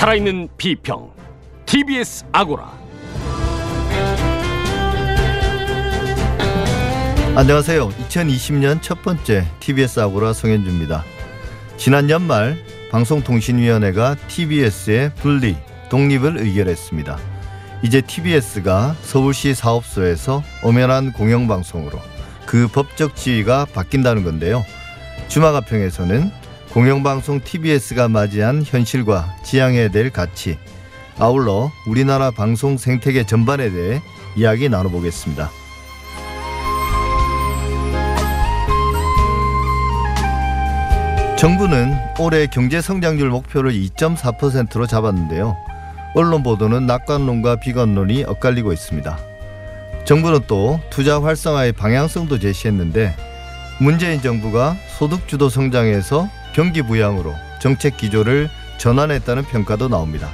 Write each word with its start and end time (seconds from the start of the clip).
살아있는 0.00 0.48
비평 0.56 1.12
TBS 1.66 2.24
아고라 2.32 2.72
안녕하세요. 7.36 7.90
2020년 7.90 8.80
첫 8.80 9.02
번째 9.02 9.46
TBS 9.60 10.00
아고라 10.00 10.32
송현주입니다. 10.32 11.04
지난 11.76 12.08
연말 12.08 12.56
방송통신위원회가 12.90 14.16
TBS의 14.26 15.16
분리, 15.16 15.54
독립을 15.90 16.38
의결했습니다. 16.38 17.18
이제 17.82 18.00
TBS가 18.00 18.96
서울시 19.02 19.52
사업소에서 19.52 20.42
엄연한 20.62 21.12
공영방송으로 21.12 21.98
그 22.46 22.68
법적 22.68 23.16
지위가 23.16 23.66
바뀐다는 23.66 24.24
건데요. 24.24 24.64
주마가평에서는 25.28 26.39
공영방송 26.72 27.40
TBS가 27.40 28.06
맞이한 28.06 28.62
현실과 28.64 29.34
지향해야 29.42 29.88
될 29.88 30.10
가치, 30.10 30.56
아울러 31.18 31.72
우리나라 31.88 32.30
방송 32.30 32.78
생태계 32.78 33.26
전반에 33.26 33.70
대해 33.70 34.00
이야기 34.36 34.68
나눠보겠습니다. 34.68 35.50
정부는 41.36 41.92
올해 42.20 42.46
경제 42.46 42.80
성장률 42.80 43.30
목표를 43.30 43.72
2.4%로 43.72 44.86
잡았는데요. 44.86 45.56
언론 46.14 46.44
보도는 46.44 46.86
낙관론과 46.86 47.56
비관론이 47.56 48.24
엇갈리고 48.24 48.72
있습니다. 48.72 49.18
정부는 50.04 50.40
또 50.46 50.78
투자 50.90 51.20
활성화의 51.20 51.72
방향성도 51.72 52.38
제시했는데 52.38 53.16
문재인 53.80 54.20
정부가 54.20 54.76
소득 54.98 55.26
주도 55.26 55.48
성장에서 55.48 56.28
경기 56.54 56.82
부양으로 56.82 57.34
정책 57.60 57.96
기조를 57.96 58.48
전환했다는 58.78 59.44
평가도 59.44 59.88
나옵니다. 59.88 60.30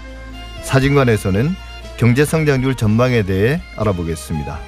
사진관에서는 0.63 1.55
경제 1.97 2.25
성장률 2.25 2.75
전망에 2.75 3.23
대해 3.23 3.61
알아보겠습니다. 3.77 4.59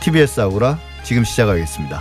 TBS 0.00 0.40
아우라 0.40 0.78
지금 1.02 1.24
시작하겠습니다. 1.24 2.00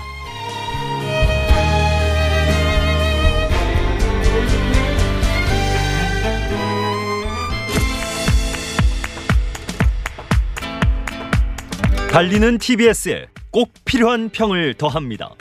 달리는 12.12 12.60
TBS에 12.60 13.26
꼭 13.50 13.72
필요한 13.86 14.30
평을 14.30 14.76
더합니다. 14.76 15.32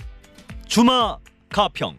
주마 0.66 1.18
가평. 1.50 1.98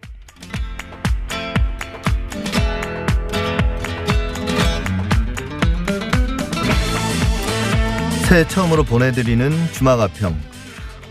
새해 8.33 8.47
처음으로 8.47 8.83
보내드리는 8.83 9.51
주마가평. 9.73 10.35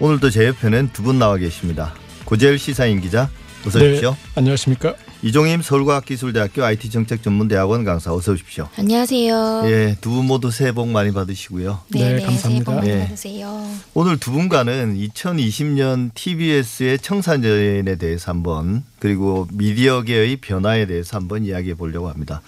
오늘도 0.01 0.31
제 0.31 0.45
옆에는 0.49 0.91
두 0.93 1.05
분 1.05 1.21
나와 1.21 1.37
계십니다. 1.37 1.95
고재일 2.25 2.59
시사인 2.59 3.01
기자, 3.01 3.31
어서 3.65 3.79
오십시오. 3.79 4.11
네, 4.11 4.17
안녕하십니까? 4.35 4.97
이종임 5.23 5.63
서울과학기술대학교 5.63 6.65
IT정책전문대학원 6.65 7.85
강사, 7.85 8.13
어서 8.13 8.33
오십시오. 8.33 8.69
안녕하세요. 8.77 9.63
예, 9.67 9.97
두 10.01 10.11
분 10.11 10.25
모두 10.27 10.51
새해 10.51 10.73
복 10.73 10.89
많이 10.89 11.13
받으시고요. 11.13 11.83
네, 11.91 11.99
새해 12.01 12.21
감사합니다. 12.27 12.65
복 12.65 12.75
많이 12.75 12.89
네. 12.89 13.01
받으세요. 13.05 13.69
오늘 13.95 14.17
두 14.19 14.33
분과는 14.33 14.97
2020년 14.97 16.11
TBS의 16.15 16.99
청산전에 16.99 17.99
대해서 17.99 18.33
한번 18.33 18.83
그리고 18.99 19.47
미디어계의 19.53 20.39
변화에 20.39 20.87
대해서 20.87 21.19
한번 21.19 21.45
이야기해 21.45 21.75
보려고 21.77 22.09
합니다. 22.09 22.43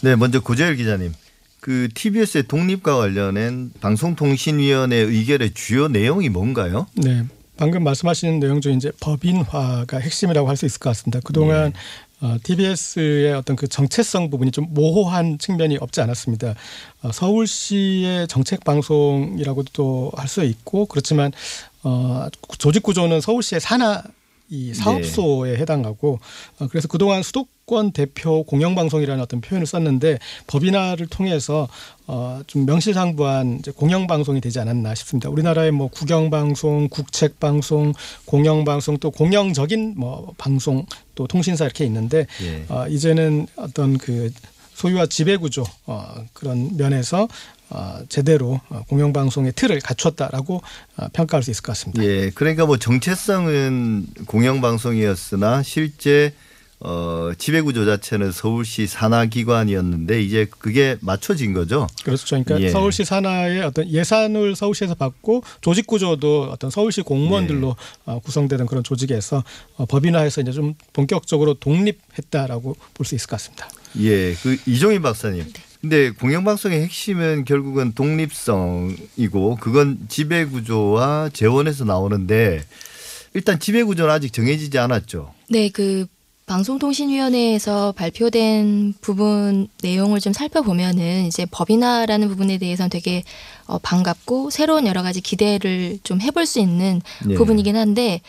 네, 0.00 0.16
먼저 0.16 0.40
고재일 0.40 0.76
기자님. 0.76 1.12
그 1.64 1.88
TBS의 1.94 2.42
독립과 2.46 2.94
관련된 2.98 3.72
방송통신위원회 3.80 4.96
의결의 4.96 5.54
주요 5.54 5.88
내용이 5.88 6.28
뭔가요? 6.28 6.86
네, 6.92 7.24
방금 7.56 7.82
말씀하신 7.84 8.38
내용 8.38 8.60
중 8.60 8.74
이제 8.74 8.92
법인화가 9.00 9.96
핵심이라고 9.98 10.46
할 10.46 10.58
수 10.58 10.66
있을 10.66 10.78
것 10.78 10.90
같습니다. 10.90 11.20
그동안 11.24 11.72
어, 12.20 12.36
TBS의 12.42 13.32
어떤 13.32 13.56
그 13.56 13.66
정체성 13.66 14.28
부분이 14.28 14.50
좀 14.50 14.66
모호한 14.74 15.38
측면이 15.38 15.78
없지 15.80 16.02
않았습니다. 16.02 16.54
어, 17.02 17.10
서울시의 17.12 18.28
정책 18.28 18.62
방송이라고도 18.64 20.12
할 20.16 20.28
수 20.28 20.44
있고 20.44 20.84
그렇지만 20.84 21.32
어, 21.82 22.26
조직 22.58 22.82
구조는 22.82 23.22
서울시의 23.22 23.62
산하 23.62 24.02
이 24.54 24.72
사업소에 24.72 25.56
해당하고 25.56 26.20
어, 26.60 26.68
그래서 26.68 26.86
그동안 26.86 27.22
수도권 27.22 27.92
대표 27.92 28.44
공영방송이라는 28.44 29.22
어떤 29.22 29.40
표현을 29.40 29.66
썼는데 29.66 30.18
법인화를 30.46 31.08
통해서 31.08 31.68
어, 32.06 32.40
좀 32.46 32.64
명실상부한 32.66 33.58
이제 33.58 33.72
공영방송이 33.72 34.40
되지 34.40 34.60
않았나 34.60 34.94
싶습니다. 34.94 35.28
우리나라의 35.28 35.72
뭐 35.72 35.88
국영방송, 35.88 36.88
국책방송, 36.88 37.94
공영방송 38.26 38.98
또 38.98 39.10
공영적인 39.10 39.94
뭐 39.96 40.32
방송 40.38 40.86
또 41.14 41.26
통신사 41.26 41.64
이렇게 41.64 41.84
있는데 41.84 42.26
예. 42.42 42.64
어, 42.68 42.86
이제는 42.88 43.46
어떤 43.56 43.98
그 43.98 44.30
소유와 44.74 45.06
지배 45.06 45.36
구조 45.36 45.64
어, 45.86 46.14
그런 46.32 46.76
면에서 46.76 47.22
어, 47.22 47.63
제대로 48.08 48.60
어, 48.68 48.82
공영방송의 48.88 49.52
틀을 49.54 49.80
갖췄다라고 49.80 50.62
어, 50.96 51.06
평가할 51.12 51.42
수 51.42 51.50
있을 51.50 51.62
것 51.62 51.72
같습니다. 51.72 52.04
예, 52.04 52.30
그러니까 52.34 52.66
뭐 52.66 52.76
정체성은 52.76 54.06
공영방송이었으나 54.26 55.62
실제 55.62 56.32
어, 56.80 57.30
지배구조 57.38 57.86
자체는 57.86 58.30
서울시 58.30 58.86
산하기관이었는데 58.86 60.20
이제 60.22 60.46
그게 60.58 60.96
맞춰진 61.00 61.54
거죠. 61.54 61.86
그렇죠. 62.04 62.26
그러니까 62.26 62.60
예. 62.60 62.68
서울시 62.68 63.04
산하의 63.04 63.62
어떤 63.62 63.88
예산을 63.88 64.54
서울시에서 64.54 64.94
받고 64.94 65.44
조직 65.62 65.86
구조도 65.86 66.50
어떤 66.50 66.70
서울시 66.70 67.00
공무원들로 67.00 67.68
예. 67.78 68.10
어, 68.10 68.18
구성되는 68.18 68.66
그런 68.66 68.84
조직에서 68.84 69.42
어, 69.76 69.86
법인화해서 69.86 70.42
이제 70.42 70.52
좀 70.52 70.74
본격적으로 70.92 71.54
독립했다라고 71.54 72.76
볼 72.92 73.06
수 73.06 73.14
있을 73.14 73.28
것 73.28 73.36
같습니다. 73.36 73.68
예, 74.00 74.34
그 74.34 74.58
이종희 74.66 74.98
박사님. 75.00 75.44
근데 75.84 76.12
공영방송의 76.12 76.80
핵심은 76.80 77.44
결국은 77.44 77.92
독립성이고 77.92 79.58
그건 79.60 79.98
지배구조와 80.08 81.28
재원에서 81.34 81.84
나오는데 81.84 82.64
일단 83.34 83.60
지배구조는 83.60 84.10
아직 84.10 84.32
정해지지 84.32 84.78
않았죠. 84.78 85.34
네, 85.50 85.68
그 85.68 86.06
방송통신위원회에서 86.46 87.92
발표된 87.92 88.94
부분 89.02 89.68
내용을 89.82 90.20
좀 90.20 90.32
살펴보면은 90.32 91.26
이제 91.26 91.44
법인화라는 91.50 92.28
부분에 92.28 92.56
대해서는 92.56 92.88
되게 92.88 93.22
어, 93.66 93.76
반갑고 93.76 94.48
새로운 94.48 94.86
여러 94.86 95.02
가지 95.02 95.20
기대를 95.20 95.98
좀 96.02 96.22
해볼 96.22 96.46
수 96.46 96.60
있는 96.60 97.02
예. 97.28 97.34
부분이긴 97.34 97.76
한데 97.76 98.22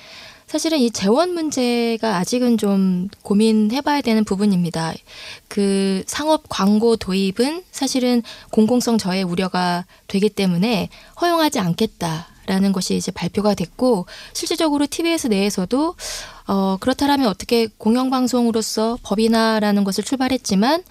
사실은 0.56 0.80
이 0.80 0.90
재원 0.90 1.34
문제가 1.34 2.16
아직은 2.16 2.58
좀 2.58 3.10
고민해봐야 3.24 4.00
되는 4.00 4.24
부분입니다. 4.24 4.94
그 5.50 6.02
상업 6.08 6.44
광고 6.48 6.96
도입은 6.96 7.66
사실은 7.72 8.24
공공성 8.52 8.98
저해 8.98 9.22
우려가 9.22 9.86
되기 10.08 10.30
때문에 10.30 10.88
허용하지 11.20 11.60
않겠다 11.60 12.30
라는 12.46 12.72
것이 12.72 12.96
이제 12.96 13.12
발표가 13.12 13.54
됐고 13.54 14.06
실질적으로 14.32 14.88
TBS 14.90 15.28
내에서도 15.28 15.96
어 16.48 16.78
그렇다라면 16.80 17.28
어떻게 17.28 17.68
공영방송으로서 17.78 19.00
법인화라는 19.04 19.84
것을 19.84 20.06
출발했지만 20.06 20.84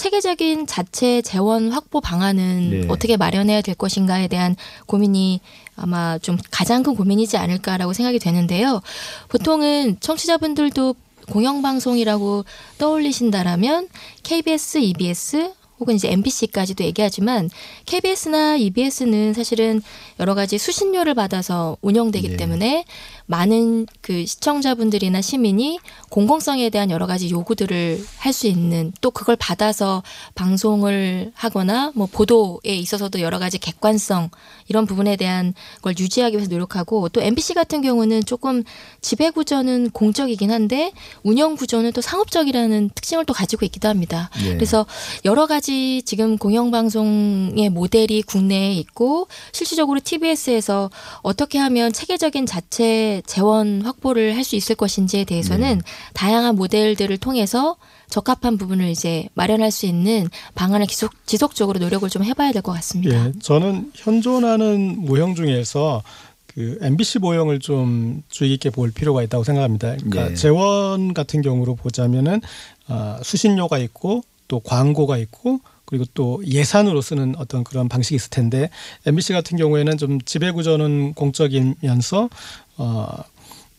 체계적인 0.00 0.66
자체 0.66 1.20
재원 1.20 1.70
확보 1.72 2.00
방안은 2.00 2.70
네. 2.70 2.86
어떻게 2.88 3.18
마련해야 3.18 3.60
될 3.60 3.74
것인가에 3.74 4.28
대한 4.28 4.56
고민이 4.86 5.40
아마 5.76 6.16
좀 6.16 6.38
가장 6.50 6.82
큰 6.82 6.96
고민이지 6.96 7.36
않을까라고 7.36 7.92
생각이 7.92 8.18
되는데요. 8.18 8.80
보통은 9.28 9.98
청취자분들도 10.00 10.94
공영방송이라고 11.28 12.46
떠올리신다라면 12.78 13.88
KBS, 14.22 14.78
EBS 14.78 15.52
혹은 15.80 15.94
이제 15.94 16.10
MBC까지도 16.10 16.84
얘기하지만 16.84 17.50
KBS나 17.86 18.56
EBS는 18.56 19.34
사실은 19.34 19.82
여러 20.18 20.34
가지 20.34 20.58
수신료를 20.58 21.14
받아서 21.14 21.76
운영되기 21.80 22.28
네. 22.30 22.36
때문에 22.36 22.84
많은 23.26 23.86
그 24.00 24.26
시청자분들이나 24.26 25.20
시민이 25.20 25.78
공공성에 26.10 26.68
대한 26.70 26.90
여러 26.90 27.06
가지 27.06 27.30
요구들을 27.30 28.04
할 28.18 28.30
수 28.32 28.46
있는 28.46 28.92
또 29.00 29.10
그걸 29.10 29.36
받아서 29.36 30.02
방송을 30.34 31.32
하거나 31.34 31.92
뭐 31.94 32.06
보도에 32.10 32.74
있어서도 32.74 33.20
여러 33.20 33.38
가지 33.38 33.58
객관성 33.58 34.30
이런 34.68 34.86
부분에 34.86 35.16
대한 35.16 35.54
걸 35.82 35.94
유지하기 35.98 36.36
위해서 36.36 36.50
노력하고 36.50 37.08
또 37.10 37.20
MBC 37.20 37.54
같은 37.54 37.82
경우는 37.82 38.24
조금 38.24 38.62
지배 39.00 39.30
구조는 39.30 39.90
공적이긴 39.90 40.50
한데 40.50 40.92
운영 41.22 41.56
구조는 41.56 41.92
또 41.92 42.00
상업적이라는 42.00 42.90
특징을 42.94 43.24
또 43.24 43.32
가지고 43.32 43.66
있기도 43.66 43.88
합니다. 43.88 44.30
예. 44.44 44.54
그래서 44.54 44.86
여러 45.24 45.46
가지 45.46 45.69
가지 45.70 46.02
지금 46.04 46.36
공영방송의 46.36 47.70
모델이 47.70 48.22
국내에 48.22 48.74
있고 48.74 49.28
실질적으로 49.52 50.00
TBS에서 50.02 50.90
어떻게 51.22 51.58
하면 51.58 51.92
체계적인 51.92 52.44
자체 52.46 53.22
재원 53.24 53.82
확보를 53.82 54.36
할 54.36 54.40
수 54.40 54.56
있을 54.56 54.74
것인지에 54.74 55.24
대해서는 55.24 55.78
네. 55.78 55.84
다양한 56.14 56.56
모델들을 56.56 57.18
통해서 57.18 57.76
적합한 58.08 58.56
부분을 58.56 58.88
이제 58.88 59.28
마련할 59.34 59.70
수 59.70 59.86
있는 59.86 60.28
방안을 60.56 60.88
지속, 60.88 61.12
지속적으로 61.26 61.78
노력을 61.78 62.08
좀 62.08 62.24
해봐야 62.24 62.50
될 62.50 62.62
것 62.62 62.72
같습니다. 62.72 63.26
예, 63.26 63.32
저는 63.40 63.92
현존하는 63.94 64.96
모형 64.98 65.34
중에서 65.36 66.02
그 66.48 66.78
MBC 66.80 67.20
모형을 67.20 67.60
좀 67.60 68.24
주의 68.28 68.50
깊게 68.50 68.70
볼 68.70 68.90
필요가 68.90 69.22
있다고 69.22 69.44
생각합니다. 69.44 69.94
그러니까 69.96 70.32
예. 70.32 70.34
재원 70.34 71.14
같은 71.14 71.42
경우로 71.42 71.76
보자면은 71.76 72.40
아, 72.88 73.20
수신료가 73.22 73.78
있고 73.78 74.24
또 74.50 74.58
광고가 74.58 75.16
있고 75.16 75.60
그리고 75.84 76.04
또 76.12 76.42
예산으로 76.44 77.00
쓰는 77.00 77.36
어떤 77.38 77.62
그런 77.62 77.88
방식이 77.88 78.16
있을 78.16 78.30
텐데 78.30 78.68
MBC 79.06 79.32
같은 79.32 79.56
경우에는 79.56 79.96
좀 79.96 80.20
지배 80.22 80.50
구조는 80.50 81.14
공적이면서 81.14 82.28
어, 82.76 83.06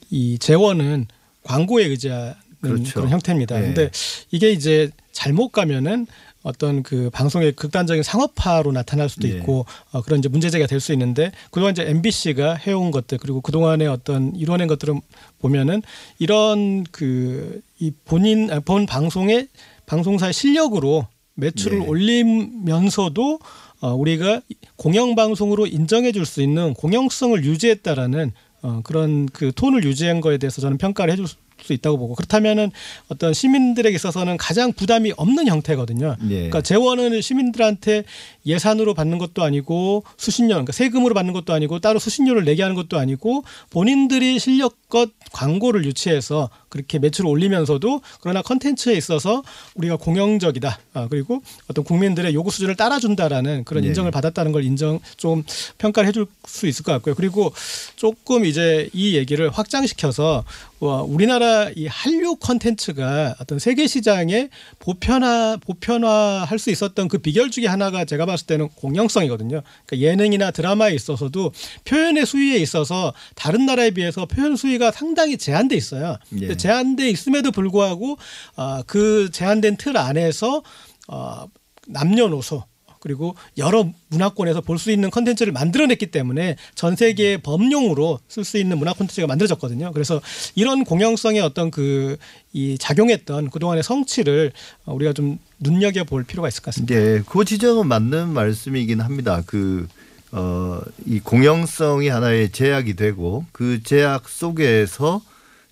이 0.10 0.40
재원은 0.40 1.08
광고에 1.44 1.86
의지하는 1.86 2.34
그렇죠. 2.62 2.94
그런 2.94 3.10
형태입니다. 3.10 3.58
예. 3.58 3.62
근데 3.62 3.92
이게 4.32 4.52
이제 4.52 4.90
잘못 5.12 5.50
가면은 5.50 6.08
어떤 6.44 6.84
그 6.84 7.10
방송의 7.12 7.52
극단적인 7.52 8.02
상업화로 8.02 8.72
나타날 8.72 9.10
수도 9.10 9.28
예. 9.28 9.34
있고 9.34 9.66
어, 9.92 10.02
그런 10.02 10.20
이제 10.20 10.30
문제제가 10.30 10.68
될 10.68 10.80
수 10.80 10.94
있는데 10.94 11.32
그동안 11.52 11.74
이제 11.74 11.84
MBC가 11.86 12.56
해온 12.56 12.92
것들 12.92 13.18
그리고 13.18 13.42
그동안의 13.42 13.88
어떤 13.90 14.34
이뤄낸 14.38 14.68
것들을 14.68 14.96
보면은 15.40 15.82
이런 16.18 16.86
그 16.86 17.62
이 17.82 17.92
본인 18.06 18.52
아, 18.52 18.60
본 18.60 18.86
방송의 18.86 19.48
방송사의 19.92 20.32
실력으로 20.32 21.06
매출을 21.36 21.80
네. 21.80 21.86
올리면서도 21.86 23.40
어, 23.82 23.94
우리가 23.94 24.40
공영 24.78 25.16
방송으로 25.16 25.68
인정해 25.68 26.14
줄 26.14 26.26
수 26.26 26.42
있는 26.42 26.74
공영성을 26.76 27.44
유지했다라는 27.44 28.32
어, 28.62 28.80
그런 28.84 29.26
그 29.26 29.52
톤을 29.54 29.84
유지한 29.84 30.22
거에 30.22 30.38
대해서 30.38 30.62
저는 30.62 30.78
평가를 30.78 31.12
해줄 31.12 31.28
수 31.28 31.74
있다고 31.74 31.98
보고 31.98 32.16
그렇다면은 32.16 32.72
어떤 33.10 33.34
시민들에게 33.34 33.94
있어서는 33.94 34.38
가장 34.38 34.72
부담이 34.72 35.14
없는 35.18 35.48
형태거든요. 35.48 36.16
예. 36.24 36.34
그러니까 36.36 36.62
재원은 36.62 37.22
시민들한테 37.22 38.04
예산으로 38.46 38.94
받는 38.94 39.18
것도 39.18 39.44
아니고 39.44 40.04
수신료, 40.18 40.56
그러니까 40.56 40.72
세금으로 40.72 41.14
받는 41.14 41.34
것도 41.34 41.54
아니고 41.54 41.80
따로 41.80 42.00
수신료를 42.00 42.46
내게 42.46 42.64
하는 42.64 42.76
것도 42.76 42.98
아니고 42.98 43.44
본인들이 43.70 44.40
실력 44.40 44.76
껏 44.92 45.10
광고를 45.32 45.86
유치해서 45.86 46.50
그렇게 46.68 47.00
매출을 47.00 47.30
올리면서도 47.30 48.02
그러나 48.20 48.42
컨텐츠에 48.42 48.94
있어서 48.94 49.42
우리가 49.76 49.96
공영적이다. 49.96 50.80
아, 50.94 51.08
그리고 51.10 51.42
어떤 51.68 51.86
국민들의 51.86 52.34
요구 52.34 52.52
수준을 52.52 52.76
따라준다라는 52.76 53.64
그런 53.64 53.84
예. 53.86 53.88
인정을 53.88 54.12
받았다는 54.12 54.52
걸 54.52 54.66
인정 54.66 55.00
좀 55.16 55.44
평가를 55.78 56.10
해줄 56.10 56.26
수 56.46 56.68
있을 56.68 56.84
것 56.84 56.92
같고요. 56.92 57.16
그리고 57.16 57.54
조금 57.96 58.46
이제 58.46 58.90
이 58.94 59.16
얘기를 59.16 59.50
확장시켜서 59.50 60.44
와, 60.82 61.04
우리나라 61.04 61.70
이 61.76 61.86
한류 61.86 62.36
컨텐츠가 62.38 63.36
어떤 63.40 63.60
세계 63.60 63.86
시장에 63.86 64.50
보편화 64.80 65.58
보편화할 65.62 66.58
수 66.58 66.72
있었던 66.72 67.08
그 67.08 67.20
비결 67.20 67.52
중에 67.52 67.68
하나가 67.68 68.04
제가 68.04 68.26
봤을 68.26 68.48
때는 68.48 68.68
공영성이거든요. 68.70 69.62
그러니까 69.86 70.08
예능이나 70.10 70.50
드라마에 70.50 70.96
있어서도 70.96 71.52
표현의 71.86 72.26
수위에 72.26 72.58
있어서 72.58 73.14
다른 73.36 73.68
나라에 73.68 73.92
비해서 73.92 74.26
표현 74.26 74.56
수위가 74.56 74.81
상당히 74.90 75.38
제한돼 75.38 75.76
있어요. 75.76 76.18
예. 76.40 76.58
제한돼 76.58 77.10
있음에도 77.10 77.52
불구하고 77.52 78.18
아, 78.56 78.84
그 78.88 79.30
제한된 79.32 79.78
틀 79.78 79.98
안에서 79.98 80.64
어, 81.08 81.46
남녀노소 81.88 82.64
그리고 83.02 83.36
여러 83.58 83.90
문화권에서 84.10 84.62
볼 84.62 84.78
수 84.78 84.92
있는 84.92 85.10
컨텐츠를 85.10 85.52
만들어냈기 85.54 86.12
때문에 86.12 86.56
전 86.76 86.96
세계의 86.96 87.40
범용으로 87.40 88.20
쓸 88.28 88.44
수 88.44 88.60
있는 88.60 88.78
문화 88.78 88.94
콘텐츠가 88.94 89.26
만들어졌거든요. 89.26 89.92
그래서 89.92 90.22
이런 90.56 90.84
공영성의 90.84 91.42
어떤 91.42 91.70
그 91.70 92.16
이 92.54 92.78
작용했던 92.78 93.50
그동안의 93.50 93.82
성취를 93.82 94.52
어, 94.86 94.94
우리가 94.94 95.14
좀 95.14 95.40
눈여겨 95.60 96.04
볼 96.04 96.26
필요가 96.26 96.50
있을 96.50 96.62
것 96.62 96.66
같습니다. 96.66 96.96
예, 96.96 97.24
그 97.26 97.46
지적은 97.46 97.88
맞는 97.88 98.28
말씀이긴 98.30 99.00
합니다. 99.00 99.42
그, 99.46 99.88
어, 100.32 100.80
이 101.06 101.20
공영성이 101.20 102.08
하나의 102.08 102.52
제약이 102.52 102.96
되고 102.96 103.46
그 103.52 103.84
제약 103.84 104.30
속에서 104.30 105.22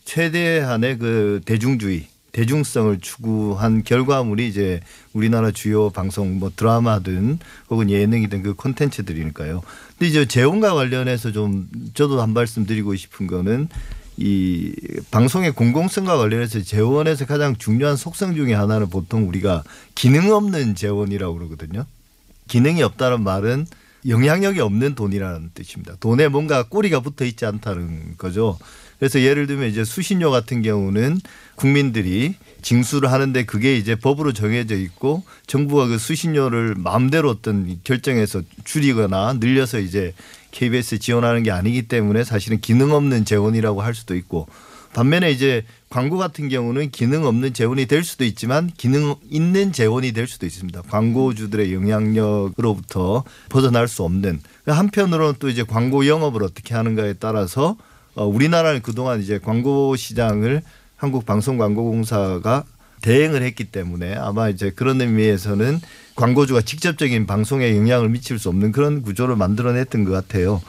최대한의 0.04 0.98
그 0.98 1.42
대중주의, 1.46 2.08
대중성을 2.32 3.00
추구한 3.00 3.84
결과물이 3.84 4.48
이제 4.48 4.82
우리나라 5.14 5.52
주요 5.52 5.90
방송 5.90 6.40
뭐 6.40 6.52
드라마든 6.56 7.40
혹은 7.70 7.90
예능이든 7.90 8.44
그 8.44 8.54
콘텐츠들이니까요. 8.54 9.62
근데 9.98 10.08
이제 10.08 10.26
재원과 10.26 10.74
관련해서 10.74 11.32
좀 11.32 11.70
저도 11.94 12.22
한 12.22 12.34
말씀 12.34 12.66
드리고 12.66 12.96
싶은 12.96 13.28
거는 13.28 13.70
이 14.18 14.74
방송의 15.12 15.54
공공성과 15.54 16.18
관련해서 16.18 16.62
재원에서 16.62 17.26
가장 17.26 17.56
중요한 17.56 17.96
속성 17.96 18.36
중에 18.36 18.54
하나는 18.54 18.90
보통 18.90 19.30
우리가 19.30 19.64
기능 19.96 20.34
없는 20.34 20.76
재원이라고 20.76 21.36
그러거든요. 21.36 21.86
기능이 22.48 22.84
없다는 22.84 23.22
말은 23.24 23.66
영향력이 24.08 24.60
없는 24.60 24.96
돈이라는 24.96 25.52
뜻입니다. 25.54 25.96
돈에 26.00 26.28
뭔가 26.28 26.64
꼬리가 26.64 27.02
붙어 27.02 27.26
있지 27.26 27.46
않다는 27.46 28.18
거죠. 28.18 28.58
그래서 29.00 29.22
예를 29.22 29.48
들면 29.48 29.70
이제 29.70 29.84
수신료 29.86 30.30
같은 30.30 30.62
경우는 30.62 31.22
국민들이 31.56 32.36
징수를 32.62 33.12
하는데 33.12 33.46
그게 33.46 33.78
이제 33.78 33.96
법으로 33.96 34.34
정해져 34.34 34.76
있고 34.76 35.24
정부가 35.48 35.88
그 35.88 35.98
수신료를 35.98 36.76
마음대로 36.76 37.30
어떤 37.30 37.80
결정해서 37.84 38.42
줄이거나 38.66 39.38
늘려서 39.40 39.80
이제 39.80 40.14
KBS 40.52 41.00
지원하는 41.00 41.44
게 41.44 41.52
아니기 41.52 41.84
때문에 41.84 42.26
사실은 42.26 42.60
기능 42.60 42.92
없는 42.92 43.24
재원이라고 43.24 43.82
할 43.82 43.96
수도 43.96 44.16
있고 44.16 44.48
반면에 44.94 45.32
이제 45.32 45.64
광고 45.90 46.18
같은 46.18 46.50
경우는 46.50 46.92
기능 46.92 47.26
없는 47.26 47.54
재원이 47.54 47.88
될 47.88 48.04
수도 48.04 48.24
있지만 48.24 48.70
기능 48.78 49.16
있는 49.30 49.72
재원이 49.72 50.12
될 50.12 50.28
수도 50.28 50.46
있습니다. 50.46 50.84
광고주들의 50.84 51.74
영향력으로부터 51.74 53.24
벗어날 53.50 53.88
수 53.88 54.04
없는 54.04 54.40
한편으로는 54.68 55.36
또 55.40 55.50
이제 55.50 55.64
광고 55.64 56.06
영업을 56.06 56.44
어떻게 56.44 56.76
하는가에 56.76 57.14
따라서 57.14 57.76
어, 58.16 58.26
우리나라는 58.26 58.82
그동안 58.82 59.22
이제 59.22 59.40
광고 59.40 59.96
시장을 59.96 60.62
한국방송광고공사가 60.98 62.66
대행을 63.02 63.42
했기 63.42 63.64
때문에 63.64 64.14
아마 64.16 64.50
이제 64.50 64.72
그런 64.72 65.02
의미에서는 65.02 65.80
광고주가 66.16 66.62
직접적인 66.62 67.26
방송에 67.26 67.76
영향을 67.76 68.10
미칠 68.10 68.38
수 68.38 68.50
없는 68.50 68.72
그런 68.74 69.02
구조를 69.02 69.38
만들어냈던 69.38 70.04
것 70.04 70.12
같아요. 70.12 70.62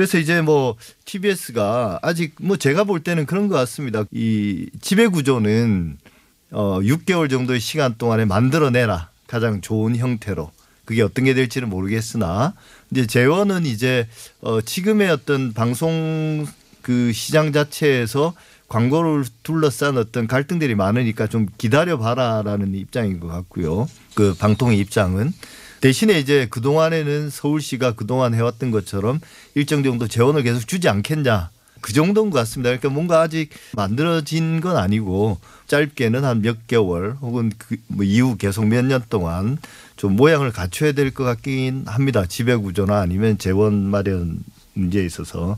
그래서 0.00 0.16
이제 0.16 0.40
뭐 0.40 0.76
TBS가 1.04 1.98
아직 2.00 2.34
뭐 2.40 2.56
제가 2.56 2.84
볼 2.84 3.00
때는 3.00 3.26
그런 3.26 3.48
것 3.48 3.56
같습니다. 3.56 4.04
이 4.12 4.70
지배 4.80 5.06
구조는 5.06 5.98
어 6.52 6.80
6개월 6.80 7.28
정도의 7.28 7.60
시간 7.60 7.96
동안에 7.98 8.24
만들어내라 8.24 9.10
가장 9.26 9.60
좋은 9.60 9.96
형태로 9.96 10.50
그게 10.86 11.02
어떤 11.02 11.26
게 11.26 11.34
될지는 11.34 11.68
모르겠으나 11.68 12.54
이제 12.90 13.06
재원은 13.06 13.66
이제 13.66 14.08
어 14.40 14.62
지금의 14.62 15.10
어떤 15.10 15.52
방송 15.52 16.46
그 16.80 17.12
시장 17.12 17.52
자체에서 17.52 18.32
광고를 18.68 19.26
둘러싼 19.42 19.98
어떤 19.98 20.26
갈등들이 20.26 20.76
많으니까 20.76 21.26
좀 21.26 21.46
기다려 21.58 21.98
봐라라는 21.98 22.74
입장인 22.74 23.20
것 23.20 23.28
같고요. 23.28 23.86
그 24.14 24.34
방통의 24.38 24.78
입장은 24.78 25.30
대신에 25.80 26.18
이제 26.18 26.46
그 26.50 26.60
동안에는 26.60 27.30
서울시가 27.30 27.92
그동안 27.92 28.34
해왔던 28.34 28.70
것처럼 28.70 29.20
일정 29.54 29.82
정도 29.82 30.06
재원을 30.08 30.42
계속 30.42 30.66
주지 30.66 30.88
않겠냐. 30.88 31.50
그 31.80 31.94
정도인 31.94 32.28
것 32.28 32.38
같습니다. 32.40 32.68
그러니까 32.68 32.90
뭔가 32.90 33.22
아직 33.22 33.48
만들어진 33.74 34.60
건 34.60 34.76
아니고 34.76 35.38
짧게는 35.66 36.24
한 36.24 36.42
몇 36.42 36.66
개월 36.66 37.12
혹은 37.22 37.50
그 37.56 37.76
뭐 37.88 38.04
이후 38.04 38.36
계속 38.36 38.66
몇 38.66 38.84
년 38.84 39.02
동안 39.08 39.56
좀 39.96 40.16
모양을 40.16 40.52
갖춰야 40.52 40.92
될 40.92 41.10
것 41.12 41.24
같긴 41.24 41.84
합니다. 41.86 42.26
지배 42.26 42.54
구조나 42.56 43.00
아니면 43.00 43.38
재원 43.38 43.74
마련 43.84 44.40
문제에 44.74 45.04
있어서. 45.06 45.56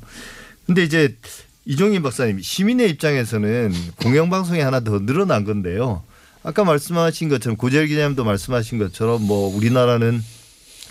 근데 0.67 0.85
이제 0.85 1.17
이종인 1.65 2.03
박사님 2.03 2.41
시민의 2.41 2.91
입장에서는 2.91 3.73
공영방송이 3.97 4.61
하나 4.61 4.79
더 4.81 5.01
늘어난 5.01 5.45
건데요. 5.45 6.05
아까 6.45 6.65
말씀하신 6.65 7.29
것처럼 7.29 7.57
고재열 7.57 7.87
기자님도 7.87 8.25
말씀하신 8.25 8.79
것처럼 8.79 9.23
뭐 9.23 9.55
우리나라는 9.55 10.23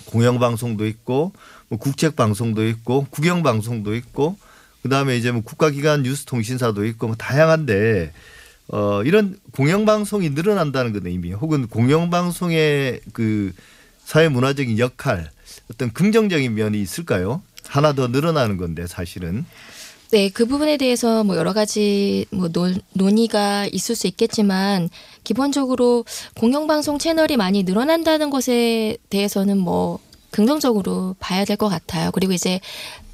공영방송도 0.05 0.87
있고 0.87 1.33
뭐 1.67 1.79
국책방송도 1.79 2.67
있고 2.69 3.05
국영방송도 3.09 3.95
있고 3.95 4.37
그다음에 4.83 5.17
이제 5.17 5.31
뭐 5.31 5.41
국가기관 5.41 6.03
뉴스통신사도 6.03 6.85
있고 6.85 7.07
뭐 7.07 7.15
다양한데 7.15 8.13
어 8.69 9.03
이런 9.03 9.37
공영방송이 9.51 10.29
늘어난다는 10.31 10.93
건 10.93 11.05
의미 11.05 11.33
혹은 11.33 11.67
공영방송의 11.67 13.01
그 13.13 13.51
사회문화적인 14.05 14.79
역할 14.79 15.29
어떤 15.69 15.91
긍정적인 15.91 16.55
면이 16.55 16.81
있을까요? 16.81 17.43
하나 17.67 17.93
더 17.93 18.07
늘어나는 18.07 18.57
건데 18.57 18.87
사실은 18.87 19.45
네, 20.11 20.27
그 20.29 20.45
부분에 20.45 20.75
대해서 20.75 21.23
뭐 21.23 21.37
여러 21.37 21.53
가지 21.53 22.25
뭐 22.31 22.49
논, 22.49 22.81
논의가 22.93 23.67
있을 23.71 23.95
수 23.95 24.07
있겠지만 24.07 24.89
기본적으로 25.23 26.03
공영방송 26.35 26.97
채널이 26.97 27.37
많이 27.37 27.63
늘어난다는 27.63 28.29
것에 28.29 28.97
대해서는 29.09 29.57
뭐 29.57 29.99
긍정적으로 30.31 31.15
봐야 31.19 31.45
될 31.45 31.55
것 31.55 31.69
같아요. 31.69 32.11
그리고 32.11 32.33
이제 32.33 32.59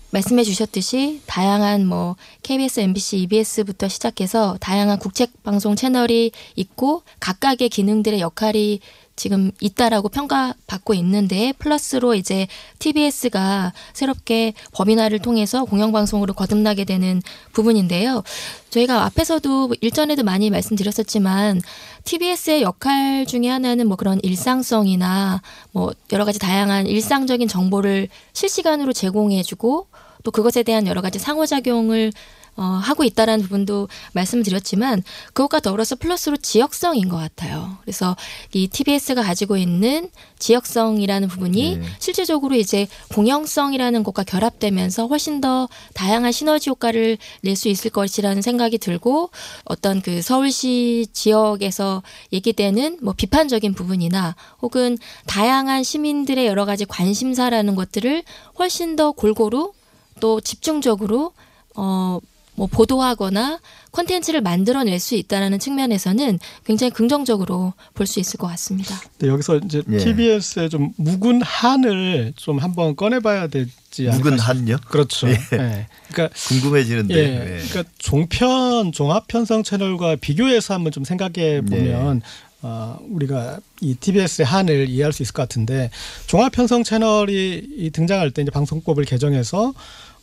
말씀해 0.09 0.43
주셨듯이 0.43 1.21
다양한 1.27 1.85
뭐 1.85 2.15
KBS, 2.41 2.79
MBC, 2.79 3.17
EBS부터 3.19 3.87
시작해서 3.89 4.57
다양한 4.59 4.97
국책 4.97 5.43
방송 5.43 5.75
채널이 5.75 6.31
있고 6.55 7.03
각각의 7.19 7.69
기능들의 7.69 8.21
역할이 8.21 8.79
지금 9.17 9.51
있다라고 9.59 10.07
평가받고 10.09 10.93
있는데 10.93 11.51
플러스로 11.57 12.13
이제 12.13 12.47
TBS가 12.79 13.73
새롭게 13.91 14.53
법인화를 14.71 15.19
통해서 15.19 15.65
공영방송으로 15.65 16.33
거듭나게 16.33 16.85
되는 16.85 17.21
부분인데요. 17.51 18.23
저희가 18.69 19.03
앞에서도 19.05 19.73
일전에도 19.81 20.23
많이 20.23 20.49
말씀드렸었지만 20.51 21.61
TBS의 22.05 22.61
역할 22.61 23.25
중에 23.25 23.49
하나는 23.49 23.87
뭐 23.87 23.97
그런 23.97 24.19
일상성이나 24.21 25.41
뭐 25.71 25.91
여러 26.13 26.23
가지 26.23 26.37
다양한 26.37 26.85
일상적인 26.85 27.47
정보를 27.47 28.07
실시간으로 28.33 28.93
제공해주고 28.93 29.87
또 30.23 30.31
그것에 30.31 30.61
대한 30.61 30.85
여러 30.85 31.01
가지 31.01 31.17
상호작용을 31.17 32.11
어, 32.57 32.63
하고 32.63 33.03
있다라는 33.03 33.43
부분도 33.43 33.87
말씀드렸지만 34.13 35.03
그것과 35.33 35.59
더불어서 35.59 35.95
플러스로 35.95 36.37
지역성인 36.37 37.07
것 37.07 37.17
같아요. 37.17 37.77
그래서 37.81 38.15
이 38.53 38.67
TBS가 38.67 39.21
가지고 39.21 39.57
있는 39.57 40.09
지역성이라는 40.39 41.27
부분이 41.27 41.77
네. 41.77 41.85
실질적으로 41.99 42.55
이제 42.55 42.87
공영성이라는 43.13 44.03
것과 44.03 44.23
결합되면서 44.23 45.07
훨씬 45.07 45.41
더 45.41 45.69
다양한 45.93 46.31
시너지 46.31 46.69
효과를 46.69 47.17
낼 47.43 47.57
수 47.57 47.67
있을 47.67 47.89
것이라는 47.89 48.41
생각이 48.41 48.77
들고 48.77 49.31
어떤 49.65 50.01
그 50.01 50.21
서울시 50.21 51.07
지역에서 51.11 52.03
얘기되는 52.31 52.99
뭐 53.01 53.13
비판적인 53.17 53.73
부분이나 53.73 54.35
혹은 54.61 54.97
다양한 55.25 55.83
시민들의 55.83 56.45
여러 56.45 56.65
가지 56.65 56.85
관심사라는 56.85 57.75
것들을 57.75 58.23
훨씬 58.59 58.95
더 58.95 59.11
골고루 59.11 59.73
또 60.19 60.39
집중적으로 60.39 61.33
어, 61.75 62.19
뭐 62.57 62.65
보도하거나 62.67 63.59
콘텐츠를 63.91 64.41
만들어낼 64.41 64.99
수 64.99 65.13
있다라는 65.15 65.59
측면에서는 65.59 66.39
굉장히 66.65 66.91
긍정적으로 66.91 67.73
볼 67.93 68.07
수 68.07 68.19
있을 68.19 68.37
것 68.37 68.47
같습니다. 68.47 68.99
네, 69.19 69.27
여기서 69.27 69.57
이제 69.57 69.83
예. 69.91 69.97
TBS의 69.97 70.69
좀 70.69 70.91
묵은 70.97 71.41
한을 71.43 72.33
좀 72.35 72.57
한번 72.57 72.95
꺼내봐야 72.95 73.47
되지 73.47 74.09
않을까 74.09 74.17
묵은 74.17 74.37
싶- 74.39 74.47
한요? 74.47 74.77
그렇죠. 74.87 75.27
예. 75.29 75.33
예. 75.53 75.87
그러니까 76.09 76.35
궁금해지는데. 76.47 77.15
예, 77.15 77.27
네. 77.27 77.45
그러니까 77.69 77.83
종편 77.99 78.91
종합 78.91 79.27
편성 79.27 79.61
채널과 79.63 80.15
비교해서 80.17 80.73
한번 80.73 80.91
좀 80.91 81.03
생각해 81.03 81.61
보면 81.61 82.21
어, 82.63 82.97
우리가 83.11 83.59
이 83.81 83.93
TBS의 83.93 84.45
한을 84.47 84.89
이해할 84.89 85.13
수 85.13 85.21
있을 85.21 85.31
것 85.33 85.43
같은데 85.43 85.91
종합 86.25 86.51
편성 86.53 86.83
채널이 86.83 87.67
이 87.77 87.91
등장할 87.91 88.31
때 88.31 88.41
이제 88.41 88.49
방송법을 88.49 89.05
개정해서 89.05 89.73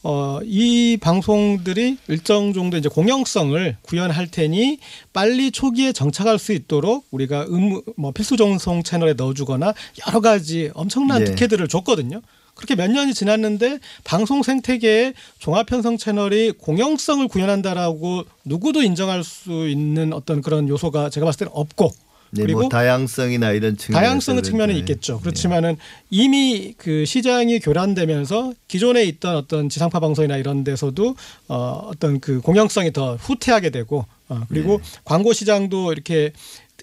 어, 0.06 0.38
이 0.44 0.99
방송들이 1.00 1.96
일정 2.08 2.52
정도 2.52 2.76
이제 2.76 2.90
공영성을 2.90 3.78
구현할 3.80 4.26
테니 4.30 4.78
빨리 5.14 5.50
초기에 5.50 5.92
정착할 5.92 6.38
수 6.38 6.52
있도록 6.52 7.06
우리가 7.11 7.46
의무 7.49 7.82
뭐 7.96 8.12
필수 8.12 8.37
정성 8.37 8.82
채널에 8.82 9.14
넣어주거나 9.14 9.73
여러 10.06 10.20
가지 10.20 10.70
엄청난 10.75 11.23
예. 11.23 11.25
특혜들을 11.25 11.66
줬거든요. 11.68 12.20
그렇게 12.54 12.76
몇 12.76 12.90
년이 12.90 13.14
지났는데 13.14 13.78
방송 14.04 14.42
생태계에 14.42 15.14
종합 15.38 15.66
편성 15.66 15.96
채널이 15.96 16.52
공영성을 16.52 17.26
구현한다라고 17.26 18.25
누구도 18.44 18.82
인정할 18.82 19.25
수 19.25 19.68
있는 19.68 20.12
어떤 20.12 20.42
그런 20.42 20.68
요소가 20.68 21.08
제가 21.08 21.25
봤을 21.25 21.38
때는 21.38 21.52
없고 21.54 21.92
네, 22.35 22.43
그리고 22.43 22.61
뭐 22.61 22.69
다양성이나 22.69 23.53
이런 23.53 23.76
측면 23.76 24.00
다양성의 24.00 24.43
측면은 24.43 24.76
있겠죠. 24.76 25.21
그렇지만은 25.21 25.76
이미 26.11 26.75
그 26.76 27.05
시장이 27.05 27.61
교란되면서 27.61 28.55
기존에 28.69 29.05
있던 29.05 29.37
어떤 29.37 29.69
지상파 29.69 30.00
방송이나 30.00 30.37
이런 30.37 30.64
데서도 30.64 31.17
어 31.49 31.88
어떤 31.91 32.21
그 32.21 32.41
공영성이 32.41 32.93
더 32.93 33.17
후퇴하게 33.17 33.71
되고 33.71 34.07
어 34.29 34.41
그리고 34.49 34.81
광고 35.05 35.33
시장도 35.33 35.93
이렇게 35.93 36.33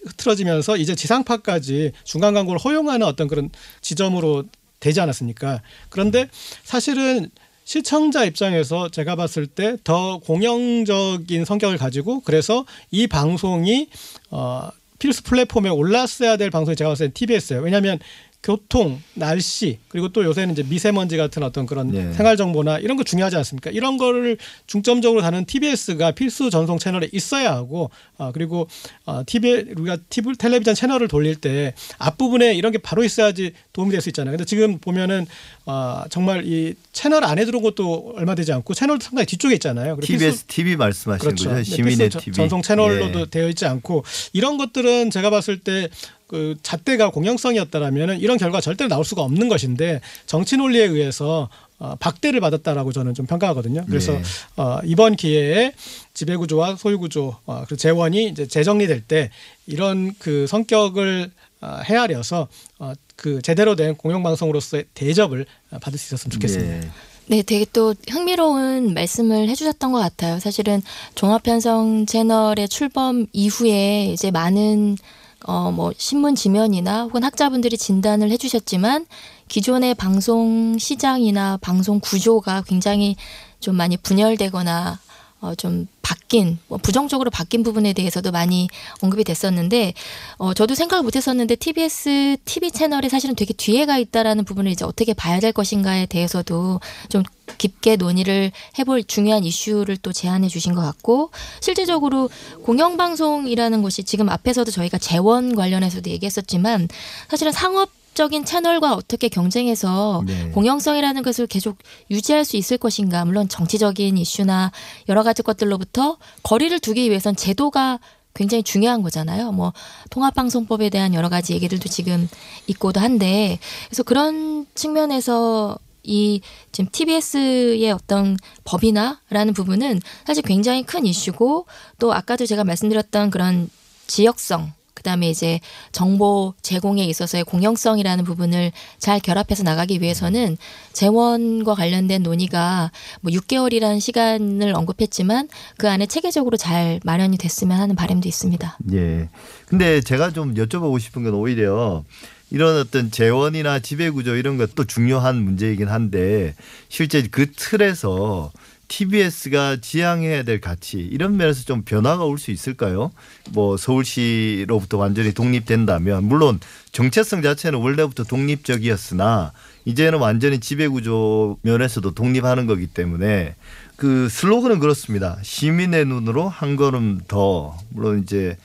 흐트러지면서 0.05 0.77
이제 0.77 0.95
지상파까지 0.95 1.91
중간 2.03 2.33
광고를 2.33 2.59
허용하는 2.59 3.05
어떤 3.05 3.27
그런 3.27 3.49
지점으로 3.81 4.45
되지 4.79 4.99
않았습니까? 5.01 5.61
그런데 5.89 6.27
사실은 6.63 7.29
시청자 7.63 8.25
입장에서 8.25 8.89
제가 8.89 9.15
봤을 9.15 9.47
때 9.47 9.77
더 9.83 10.17
공영적인 10.19 11.45
성격을 11.45 11.77
가지고 11.77 12.21
그래서 12.21 12.65
이 12.89 13.07
방송이 13.07 13.87
어 14.31 14.69
필수 15.01 15.23
플랫폼에 15.23 15.67
올랐어야 15.69 16.37
될 16.37 16.51
방송이 16.51 16.75
제가 16.75 16.91
봤을 16.91 17.07
때 17.07 17.13
TBS예요. 17.13 17.63
왜냐하면 17.63 17.97
교통, 18.43 18.99
날씨 19.13 19.77
그리고 19.87 20.09
또 20.09 20.23
요새는 20.23 20.53
이제 20.53 20.63
미세먼지 20.63 21.15
같은 21.15 21.43
어떤 21.43 21.67
그런 21.67 21.93
예. 21.93 22.11
생활 22.13 22.37
정보나 22.37 22.79
이런 22.79 22.97
거 22.97 23.03
중요하지 23.03 23.35
않습니까? 23.35 23.69
이런 23.69 23.97
거를 23.97 24.37
중점적으로 24.65 25.21
다는 25.21 25.45
TBS가 25.45 26.11
필수 26.11 26.49
전송 26.49 26.79
채널에 26.79 27.07
있어야 27.13 27.51
하고 27.53 27.91
아 28.17 28.31
그리고 28.31 28.67
어 29.05 29.21
TV 29.25 29.73
우리가 29.77 29.97
TV 30.09 30.35
텔레비전 30.37 30.73
채널을 30.73 31.07
돌릴 31.07 31.35
때 31.35 31.75
앞부분에 31.99 32.55
이런 32.55 32.71
게 32.71 32.79
바로 32.79 33.03
있어야지 33.03 33.53
도움이 33.73 33.91
될 33.91 34.01
수 34.01 34.09
있잖아요. 34.09 34.31
근데 34.31 34.45
지금 34.45 34.79
보면은 34.79 35.27
아 35.65 36.05
정말 36.09 36.45
이 36.45 36.73
채널 36.91 37.23
안에 37.23 37.45
들어온 37.45 37.63
것도 37.63 38.13
얼마 38.15 38.33
되지 38.35 38.51
않고 38.51 38.73
채널도 38.73 39.03
상당히 39.03 39.25
뒤쪽에 39.27 39.53
있잖아요. 39.55 39.95
그리고 39.95 40.07
필수- 40.07 40.25
TBS 40.25 40.43
TV 40.45 40.75
말씀하시는 40.75 41.19
그렇죠. 41.19 41.49
거죠? 41.49 41.55
네, 41.55 41.63
시민의 41.63 42.09
TV. 42.09 42.33
전송 42.33 42.61
채널로도 42.63 43.19
예. 43.21 43.25
되어 43.29 43.47
있지 43.49 43.65
않고 43.65 44.03
이런 44.33 44.57
것들은 44.57 45.11
제가 45.11 45.29
봤을 45.29 45.59
때그 45.59 46.55
잣대가 46.63 47.11
공영성이었다라면은 47.11 48.19
이런 48.19 48.37
결과 48.37 48.59
절대로 48.59 48.87
나올 48.87 49.05
수가 49.05 49.21
없는 49.21 49.49
것인데 49.49 50.01
정치 50.25 50.57
논리에 50.57 50.85
의해서 50.85 51.49
어, 51.77 51.95
박대를 51.99 52.39
받았다라고 52.41 52.91
저는 52.91 53.15
좀 53.15 53.25
평가하거든요. 53.25 53.85
그래서 53.87 54.11
네. 54.13 54.21
어, 54.57 54.79
이번 54.85 55.15
기회에 55.15 55.73
지배구조와 56.13 56.75
소유구조 56.75 57.37
어, 57.45 57.63
그리고 57.65 57.75
재원이 57.75 58.27
이제 58.29 58.47
재정리될 58.47 59.01
때 59.01 59.31
이런 59.65 60.13
그 60.19 60.45
성격을 60.47 61.31
어, 61.61 61.79
헤아려서 61.83 62.47
어, 62.79 62.93
그 63.21 63.39
제대로 63.43 63.75
된 63.75 63.95
공영방송으로서의 63.95 64.85
대접을 64.95 65.45
어, 65.69 65.77
받을 65.79 65.99
수 65.99 66.07
있었으면 66.07 66.31
좋겠습니다. 66.31 66.73
예. 66.73 66.89
네, 67.27 67.43
되게 67.43 67.67
또 67.71 67.93
흥미로운 68.09 68.95
말씀을 68.95 69.47
해주셨던 69.47 69.91
것 69.91 69.99
같아요. 69.99 70.39
사실은 70.39 70.81
종합편성 71.13 72.07
채널의 72.07 72.67
출범 72.67 73.27
이후에 73.31 74.05
이제 74.05 74.31
많은 74.31 74.97
어, 75.45 75.71
뭐, 75.71 75.91
신문 75.97 76.35
지면이나 76.35 77.03
혹은 77.03 77.23
학자분들이 77.23 77.77
진단을 77.77 78.31
해주셨지만 78.31 79.05
기존의 79.47 79.95
방송 79.95 80.77
시장이나 80.79 81.57
방송 81.61 81.99
구조가 81.99 82.63
굉장히 82.67 83.15
좀 83.59 83.75
많이 83.75 83.97
분열되거나 83.97 84.99
어, 85.41 85.55
좀 85.55 85.87
바뀐, 86.03 86.59
뭐 86.67 86.77
부정적으로 86.77 87.31
바뀐 87.31 87.63
부분에 87.63 87.93
대해서도 87.93 88.31
많이 88.31 88.67
언급이 89.01 89.23
됐었는데, 89.23 89.93
어, 90.37 90.53
저도 90.53 90.75
생각을 90.75 91.03
못 91.03 91.15
했었는데, 91.15 91.55
TBS 91.55 92.37
TV 92.45 92.69
채널이 92.71 93.09
사실은 93.09 93.35
되게 93.35 93.51
뒤에 93.53 93.87
가 93.87 93.97
있다라는 93.97 94.45
부분을 94.45 94.71
이제 94.71 94.85
어떻게 94.85 95.13
봐야 95.13 95.39
될 95.39 95.51
것인가에 95.51 96.05
대해서도 96.05 96.79
좀 97.09 97.23
깊게 97.57 97.95
논의를 97.95 98.51
해볼 98.77 99.03
중요한 99.05 99.43
이슈를 99.43 99.97
또 99.97 100.13
제안해 100.13 100.47
주신 100.47 100.75
것 100.75 100.81
같고, 100.81 101.31
실질적으로 101.59 102.29
공영방송이라는 102.63 103.81
것이 103.81 104.03
지금 104.03 104.29
앞에서도 104.29 104.69
저희가 104.69 104.99
재원 104.99 105.55
관련해서도 105.55 106.11
얘기했었지만, 106.11 106.87
사실은 107.29 107.51
상업 107.51 107.89
적인 108.21 108.45
채널과 108.45 108.93
어떻게 108.93 109.29
경쟁해서 109.29 110.21
네. 110.27 110.51
공영성이라는 110.51 111.23
것을 111.23 111.47
계속 111.47 111.79
유지할 112.11 112.45
수 112.45 112.55
있을 112.55 112.77
것인가 112.77 113.25
물론 113.25 113.49
정치적인 113.49 114.15
이슈나 114.15 114.71
여러 115.09 115.23
가지 115.23 115.41
것들로부터 115.41 116.19
거리를 116.43 116.79
두기 116.81 117.09
위해선 117.09 117.35
제도가 117.35 117.99
굉장히 118.35 118.61
중요한 118.61 119.01
거잖아요. 119.01 119.51
뭐 119.53 119.73
통합방송법에 120.11 120.91
대한 120.91 121.15
여러 121.15 121.29
가지 121.29 121.53
얘기들도 121.53 121.89
지금 121.89 122.29
있고도 122.67 122.99
한데 122.99 123.57
그래서 123.87 124.03
그런 124.03 124.67
측면에서 124.75 125.79
이 126.03 126.41
지금 126.71 126.91
TBS의 126.91 127.91
어떤 127.91 128.37
법이나라는 128.65 129.55
부분은 129.55 129.99
사실 130.27 130.43
굉장히 130.43 130.83
큰 130.83 131.07
이슈고 131.07 131.65
또 131.97 132.13
아까도 132.13 132.45
제가 132.45 132.65
말씀드렸던 132.65 133.31
그런 133.31 133.67
지역성 134.05 134.73
그다음에 134.93 135.29
이제 135.29 135.59
정보 135.91 136.53
제공에 136.61 137.03
있어서의 137.05 137.43
공영성이라는 137.43 138.23
부분을 138.23 138.71
잘 138.99 139.19
결합해서 139.19 139.63
나가기 139.63 140.01
위해서는 140.01 140.57
재원과 140.93 141.75
관련된 141.75 142.23
논의가 142.23 142.91
뭐 143.21 143.31
6개월이라는 143.31 143.99
시간을 143.99 144.75
언급했지만 144.75 145.49
그 145.77 145.89
안에 145.89 146.05
체계적으로 146.05 146.57
잘 146.57 146.99
마련이 147.03 147.37
됐으면 147.37 147.79
하는 147.79 147.95
바람도 147.95 148.27
있습니다. 148.27 148.77
예. 148.93 149.29
근데 149.65 150.01
제가 150.01 150.31
좀 150.31 150.53
여쭤보고 150.55 150.99
싶은 150.99 151.23
건 151.23 151.33
오히려 151.33 152.03
이런 152.51 152.77
어떤 152.77 153.09
재원이나 153.09 153.79
지배구조 153.79 154.35
이런 154.35 154.57
것도 154.57 154.83
중요한 154.83 155.41
문제이긴 155.41 155.87
한데 155.87 156.53
실제 156.89 157.23
그 157.23 157.49
틀에서 157.51 158.51
TBS가 158.91 159.77
지향해야 159.79 160.43
될 160.43 160.59
가치 160.59 160.97
이런 160.99 161.37
면에서 161.37 161.63
좀 161.63 161.83
변화가 161.83 162.25
올 162.25 162.37
수 162.37 162.51
있을까요? 162.51 163.11
뭐 163.51 163.77
서울시로부터 163.77 164.97
완전히 164.97 165.31
독립된다면 165.33 166.25
물론 166.25 166.59
정체성 166.91 167.41
자체는 167.41 167.79
원래부터 167.79 168.23
독립적이었으나 168.25 169.53
이제는 169.85 170.19
완전히 170.19 170.59
지배구조 170.59 171.59
면에서도 171.61 172.11
독립하는 172.11 172.67
거기 172.67 172.87
때문에 172.87 173.55
그 173.95 174.27
슬로건은 174.29 174.79
그렇습니다. 174.79 175.37
시민의 175.41 176.05
눈으로 176.05 176.49
한 176.49 176.75
걸음 176.75 177.21
더 177.27 177.77
물론 177.89 178.19
이제 178.21 178.57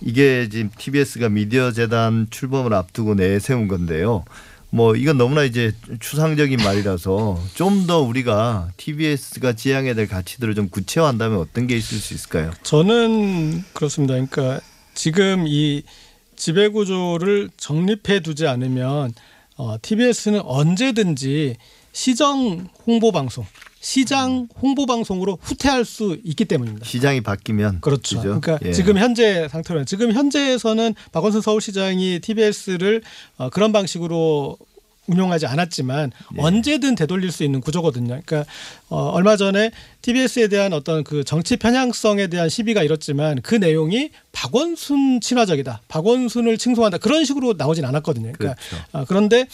이게 0.00 0.48
지금 0.48 0.70
TBS가 0.78 1.28
미디어 1.28 1.72
재단 1.72 2.28
출범을 2.30 2.72
앞두고 2.72 3.14
내세운 3.14 3.68
건데요. 3.68 4.24
뭐 4.70 4.94
이건 4.96 5.16
너무나 5.18 5.42
이제 5.44 5.72
추상적인 6.00 6.58
말이라서 6.58 7.40
좀 7.54 7.86
더 7.86 8.00
우리가 8.00 8.70
TBS가 8.76 9.52
지향해야 9.52 9.94
될 9.94 10.08
가치들을 10.08 10.54
좀 10.54 10.68
구체화한다면 10.68 11.38
어떤 11.38 11.66
게 11.66 11.76
있을 11.76 11.98
수 11.98 12.14
있을까요? 12.14 12.50
저는 12.62 13.62
그렇습니다. 13.72 14.14
그러니까 14.14 14.60
지금 14.94 15.44
이 15.46 15.82
지배 16.34 16.68
구조를 16.68 17.50
정립해 17.56 18.20
두지 18.20 18.46
않으면 18.48 19.12
어, 19.56 19.76
TBS는 19.80 20.40
언제든지 20.44 21.56
시정 21.92 22.68
홍보 22.86 23.12
방송, 23.12 23.46
시장 23.86 24.48
홍보 24.60 24.84
방송으로 24.84 25.38
후퇴할 25.40 25.84
수 25.84 26.18
있기 26.24 26.46
때문입니다. 26.46 26.84
시장이 26.84 27.20
바뀌면 27.20 27.82
그렇죠. 27.82 28.16
그죠? 28.16 28.40
그러니까 28.40 28.58
예. 28.66 28.72
지금 28.72 28.98
현재 28.98 29.46
상태로는 29.48 29.86
지금 29.86 30.12
현재에서는 30.12 30.92
박원순 31.12 31.40
서울시장이 31.40 32.18
TBS를 32.18 33.02
어, 33.36 33.48
그런 33.48 33.70
방식으로 33.70 34.58
운용하지 35.06 35.46
않았지만 35.46 36.10
예. 36.36 36.42
언제든 36.42 36.96
되돌릴 36.96 37.30
수 37.30 37.44
있는 37.44 37.60
구조거든요. 37.60 38.20
그러니까 38.26 38.44
어, 38.88 39.10
얼마 39.10 39.36
전에 39.36 39.70
TBS에 40.02 40.48
대한 40.48 40.72
어떤 40.72 41.04
그 41.04 41.22
정치 41.22 41.56
편향성에 41.56 42.26
대한 42.26 42.48
시비가 42.48 42.82
일었지만 42.82 43.40
그 43.42 43.54
내용이 43.54 44.10
박원순 44.32 45.20
친화적이다, 45.20 45.82
박원순을 45.86 46.58
칭송한다 46.58 46.98
그런 46.98 47.24
식으로 47.24 47.54
나오진 47.56 47.84
않았거든요. 47.84 48.32
그러니까 48.36 48.60
그렇죠. 48.68 48.84
어, 48.90 49.04
그런데 49.06 49.46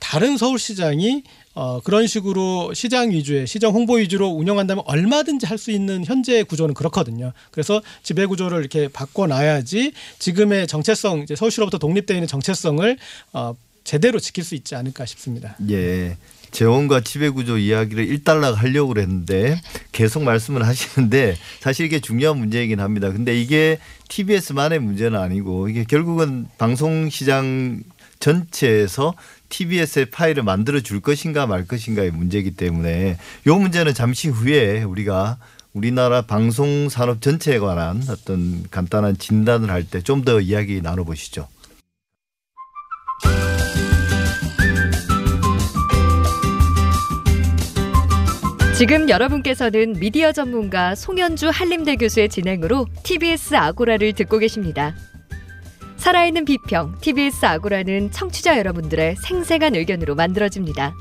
다른 0.00 0.36
서울시장이 0.36 1.22
어, 1.56 1.80
그런 1.80 2.06
식으로 2.06 2.74
시장 2.74 3.10
위주의 3.10 3.46
시정 3.46 3.72
홍보 3.72 3.94
위주로 3.94 4.28
운영한다면 4.28 4.84
얼마든지 4.86 5.46
할 5.46 5.56
수 5.56 5.70
있는 5.70 6.04
현재 6.04 6.42
구조는 6.42 6.74
그렇거든요. 6.74 7.32
그래서 7.50 7.80
지배 8.02 8.26
구조를 8.26 8.58
이렇게 8.58 8.88
바꿔놔야지 8.88 9.92
지금의 10.18 10.66
정체성 10.66 11.20
이제 11.20 11.34
서울시로부터 11.34 11.78
독립되어 11.78 12.14
있는 12.14 12.28
정체성을 12.28 12.98
어, 13.32 13.56
제대로 13.84 14.20
지킬 14.20 14.44
수 14.44 14.54
있지 14.54 14.74
않을까 14.74 15.06
싶습니다. 15.06 15.56
예. 15.70 16.18
재원과 16.50 17.00
지배구조 17.00 17.56
이야기를 17.56 18.06
일단락 18.06 18.60
하려고 18.60 18.88
그랬는데 18.88 19.60
계속 19.92 20.22
말씀을 20.24 20.66
하시는데 20.66 21.36
사실 21.60 21.86
이게 21.86 22.00
중요한 22.00 22.38
문제이긴 22.38 22.80
합니다. 22.80 23.10
근데 23.10 23.40
이게 23.40 23.78
TBS만의 24.08 24.78
문제는 24.80 25.18
아니고 25.18 25.68
이게 25.68 25.84
결국은 25.84 26.46
방송시장 26.58 27.82
전체에서 28.20 29.14
TBS의 29.48 30.06
파일을 30.06 30.42
만들어 30.42 30.80
줄 30.80 31.00
것인가 31.00 31.46
말 31.46 31.66
것인가의 31.66 32.10
문제이기 32.10 32.52
때문에 32.56 33.16
이 33.46 33.50
문제는 33.50 33.94
잠시 33.94 34.28
후에 34.28 34.82
우리가 34.82 35.38
우리나라 35.72 36.22
방송 36.22 36.88
산업 36.88 37.20
전체에 37.20 37.58
관한 37.58 38.02
어떤 38.08 38.64
간단한 38.70 39.18
진단을 39.18 39.70
할 39.70 39.84
때 39.84 40.00
좀 40.02 40.24
더 40.24 40.40
이야기 40.40 40.80
나눠보시죠. 40.80 41.48
지금 48.76 49.08
여러분께서는 49.08 49.94
미디어 49.94 50.32
전문가 50.32 50.94
송현주 50.94 51.48
한림대 51.48 51.96
교수의 51.96 52.28
진행으로 52.28 52.86
TBS 53.04 53.54
아고라를 53.54 54.12
듣고 54.12 54.38
계십니다. 54.38 54.94
살아있는 56.06 56.44
비평 56.44 56.94
TBS 57.00 57.44
아고라는 57.46 58.12
청취자 58.12 58.58
여러분들의 58.58 59.16
생생한 59.16 59.74
의견으로 59.74 60.14
만들어집니다. 60.14 60.94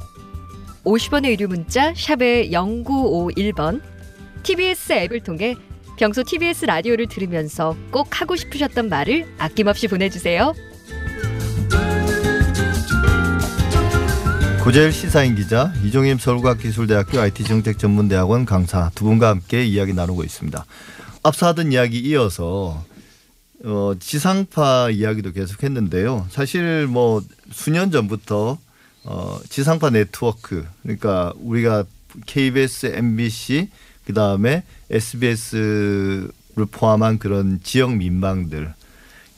50원의 0.83 1.29
유료 1.33 1.47
문자 1.47 1.93
샵의 1.93 2.49
0951번 2.49 3.83
TBS 4.41 4.93
앱을 4.93 5.19
통해 5.21 5.53
평소 5.99 6.23
TBS 6.23 6.65
라디오를 6.65 7.05
들으면서 7.05 7.77
꼭 7.91 8.19
하고 8.19 8.35
싶으셨던 8.35 8.89
말을 8.89 9.27
아낌없이 9.37 9.87
보내주세요. 9.89 10.55
고재일 14.63 14.91
시사인 14.91 15.35
기자, 15.35 15.71
이종임 15.83 16.17
서울과학기술대학교 16.17 17.19
IT정책전문대학원 17.19 18.45
강사 18.45 18.89
두 18.95 19.05
분과 19.05 19.29
함께 19.29 19.65
이야기 19.65 19.93
나누고 19.93 20.23
있습니다. 20.23 20.65
앞서 21.21 21.45
하던 21.45 21.71
이야기 21.73 21.99
이어서 21.99 22.83
어, 23.65 23.95
지상파 23.99 24.91
이야기도 24.91 25.31
계속했는데요. 25.31 26.27
사실 26.29 26.85
뭐 26.87 27.23
수년 27.51 27.89
전부터 27.89 28.59
어, 29.05 29.39
지상파 29.49 29.89
네트워크 29.89 30.65
그러니까 30.83 31.33
우리가 31.37 31.85
KBS, 32.27 32.87
MBC 32.95 33.69
그 34.05 34.13
다음에 34.13 34.63
SBS를 34.91 36.29
포함한 36.71 37.17
그런 37.17 37.59
지역 37.63 37.95
민방들 37.95 38.73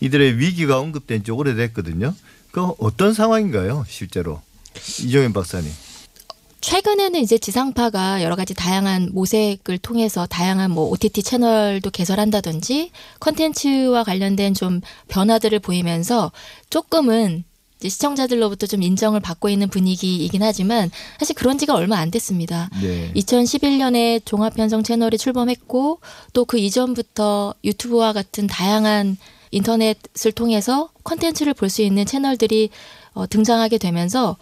이들의 0.01 0.37
위기가 0.37 0.79
언급된 0.79 1.23
지 1.23 1.31
오래됐거든요. 1.31 2.13
그 2.51 2.61
어떤 2.79 3.13
상황인가요, 3.13 3.85
실제로? 3.87 4.41
이종현 4.75 5.33
박사님. 5.33 5.71
최근에는 6.61 7.19
이제 7.21 7.37
지상파가 7.37 8.23
여러 8.23 8.35
가지 8.35 8.53
다양한 8.53 9.09
모색을 9.13 9.77
통해서 9.77 10.25
다양한 10.25 10.71
뭐 10.71 10.89
OTT 10.89 11.23
채널도 11.23 11.91
개설한다든지 11.91 12.91
컨텐츠와 13.19 14.03
관련된 14.03 14.53
좀 14.53 14.81
변화들을 15.07 15.59
보이면서 15.59 16.31
조금은 16.69 17.43
시청자들로부터 17.79 18.65
좀 18.65 18.81
인정을 18.81 19.19
받고 19.19 19.49
있는 19.49 19.69
분위기이긴 19.69 20.41
하지만 20.41 20.89
사실 21.19 21.35
그런 21.35 21.59
지가 21.59 21.75
얼마 21.75 21.97
안 21.97 22.09
됐습니다. 22.09 22.71
네. 22.81 23.11
2011년에 23.13 24.25
종합편성 24.25 24.81
채널이 24.81 25.19
출범했고 25.19 25.99
또 26.33 26.45
그 26.45 26.57
이전부터 26.57 27.53
유튜브와 27.63 28.13
같은 28.13 28.47
다양한 28.47 29.17
인터넷을 29.51 30.31
통해서 30.33 30.89
컨텐츠를 31.03 31.53
볼 31.53 31.69
수 31.69 31.83
있는 31.83 32.05
채널들이 32.05 32.69
어, 33.13 33.27
등장하게 33.27 33.77
되면서 33.77 34.37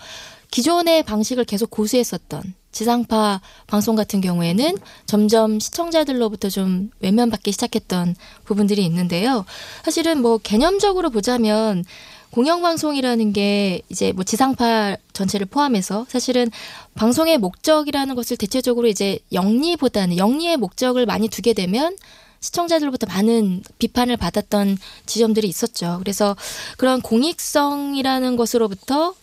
기존의 0.52 1.04
방식을 1.04 1.46
계속 1.46 1.70
고수했었던 1.70 2.54
지상파 2.72 3.42
방송 3.68 3.96
같은 3.96 4.20
경우에는 4.20 4.78
점점 5.06 5.60
시청자들로부터 5.60 6.50
좀 6.50 6.90
외면받기 7.00 7.52
시작했던 7.54 8.16
부분들이 8.44 8.84
있는데요. 8.86 9.46
사실은 9.84 10.22
뭐 10.22 10.38
개념적으로 10.38 11.10
보자면 11.10 11.86
공영방송이라는 12.32 13.32
게 13.32 13.82
이제 13.88 14.12
뭐 14.12 14.26
지상파 14.26 14.98
전체를 15.14 15.46
포함해서 15.46 16.06
사실은 16.10 16.52
방송의 16.96 17.38
목적이라는 17.38 18.14
것을 18.14 18.36
대체적으로 18.36 18.88
이제 18.88 19.20
영리보다는 19.32 20.18
영리의 20.18 20.58
목적을 20.58 21.06
많이 21.06 21.30
두게 21.30 21.54
되면 21.54 21.96
시청자들로부터 22.42 23.08
많은 23.08 23.64
비판을 23.80 24.18
받았던 24.18 24.78
지점들이 25.06 25.48
있었죠. 25.48 25.96
그래서 26.00 26.36
그런 26.78 27.02
공익성이라는 27.02 28.36
것으로부터 28.36 29.16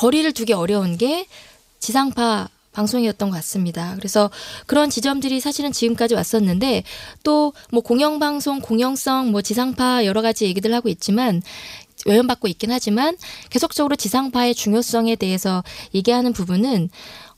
거리를 0.00 0.32
두기 0.32 0.54
어려운 0.54 0.96
게 0.96 1.26
지상파 1.78 2.48
방송이었던 2.72 3.28
것 3.28 3.36
같습니다. 3.36 3.94
그래서 3.98 4.30
그런 4.64 4.88
지점들이 4.88 5.40
사실은 5.40 5.72
지금까지 5.72 6.14
왔었는데 6.14 6.84
또 7.22 7.52
뭐 7.70 7.82
공영방송, 7.82 8.60
공영성, 8.60 9.30
뭐 9.30 9.42
지상파 9.42 10.06
여러 10.06 10.22
가지 10.22 10.46
얘기들 10.46 10.72
하고 10.72 10.88
있지만 10.88 11.42
외면받고 12.06 12.48
있긴 12.48 12.72
하지만 12.72 13.18
계속적으로 13.50 13.94
지상파의 13.94 14.54
중요성에 14.54 15.16
대해서 15.16 15.62
얘기하는 15.94 16.32
부분은 16.32 16.88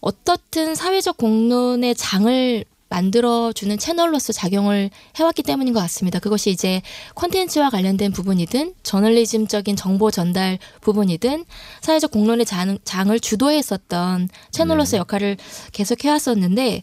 어떻든 0.01 0.77
사회적 0.77 1.17
공론의 1.17 1.97
장을 1.97 2.65
만들어주는 2.93 3.79
채널로서 3.79 4.35
작용을 4.35 4.91
해왔기 5.17 5.43
때문인 5.43 5.73
것 5.73 5.81
같습니다. 5.81 6.19
그것이 6.19 6.51
이제 6.51 6.83
콘텐츠와 7.15 7.71
관련된 7.71 8.13
부분이든 8.13 8.75
저널리즘적인 8.83 9.77
정보 9.77 10.11
전달 10.11 10.59
부분이든 10.83 11.47
사회적 11.81 12.11
공론의 12.11 12.45
장, 12.45 12.79
장을 12.85 13.19
주도했었던 13.19 14.29
채널로서 14.51 14.99
역할을 14.99 15.39
계속 15.73 16.05
해왔었는데 16.05 16.83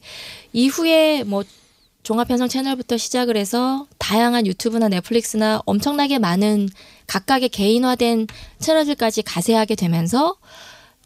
이후에 0.53 1.23
뭐 1.23 1.43
종합편성 2.01 2.47
채널부터 2.47 2.97
시작을 2.97 3.37
해서 3.37 3.85
다양한 3.99 4.47
유튜브나 4.47 4.87
넷플릭스나 4.87 5.61
엄청나게 5.65 6.17
많은 6.17 6.69
각각의 7.05 7.49
개인화된 7.49 8.25
채널들까지 8.57 9.21
가세하게 9.21 9.75
되면서 9.75 10.35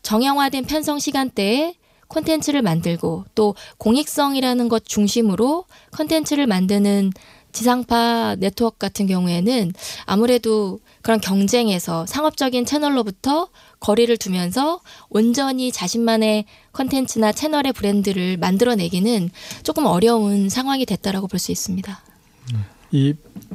정형화된 0.04 0.66
편성 0.66 1.00
시간대에 1.00 1.76
콘텐츠를 2.08 2.62
만들고 2.62 3.26
또 3.36 3.56
공익성이라는 3.78 4.70
것 4.70 4.86
중심으로 4.86 5.66
콘텐츠를 5.96 6.48
만드는 6.48 7.12
지상파 7.52 8.38
네트워크 8.40 8.78
같은 8.80 9.06
경우에는 9.06 9.74
아무래도 10.06 10.80
그런 11.04 11.22
경쟁에서 11.22 12.06
상업적인 12.08 12.66
채널로부터 12.66 13.50
거리를 13.80 14.16
두면서 14.18 14.82
온전히 15.10 15.72
자신만의 15.72 16.46
컨텐츠나 16.72 17.32
채널의 17.32 17.74
브랜드를 17.74 18.38
만들어내기는 18.38 19.30
조금 19.62 19.86
어려운 19.86 20.50
상황이 20.50 20.86
됐다라고 20.86 21.28
볼 21.28 21.40
수 21.40 21.52
있습니다. 21.52 22.02
이 22.92 23.14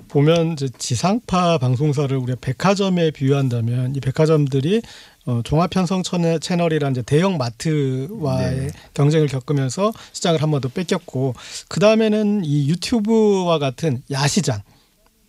보면 0.09 0.57
지상파 0.79 1.59
방송사를 1.59 2.17
우리가 2.17 2.39
백화점에 2.41 3.11
비유한다면 3.13 3.95
이 3.95 4.01
백화점들이 4.01 4.83
어, 5.29 5.43
종합 5.45 5.69
편성 5.69 6.03
채널- 6.05 6.41
채널이라는 6.41 6.93
이제 6.93 7.03
대형 7.03 7.37
마트와의 7.37 8.57
네. 8.57 8.69
경쟁을 8.95 9.29
겪으면서 9.29 9.93
시장을 10.15 10.41
한 10.43 10.51
번 10.51 10.63
더 10.63 10.71
뺏겼고 10.71 11.35
그 11.69 11.81
다음에는 11.81 12.47
이 12.47 12.67
유튜브와 12.71 13.59
같은 13.59 14.03
야시장 14.11 14.63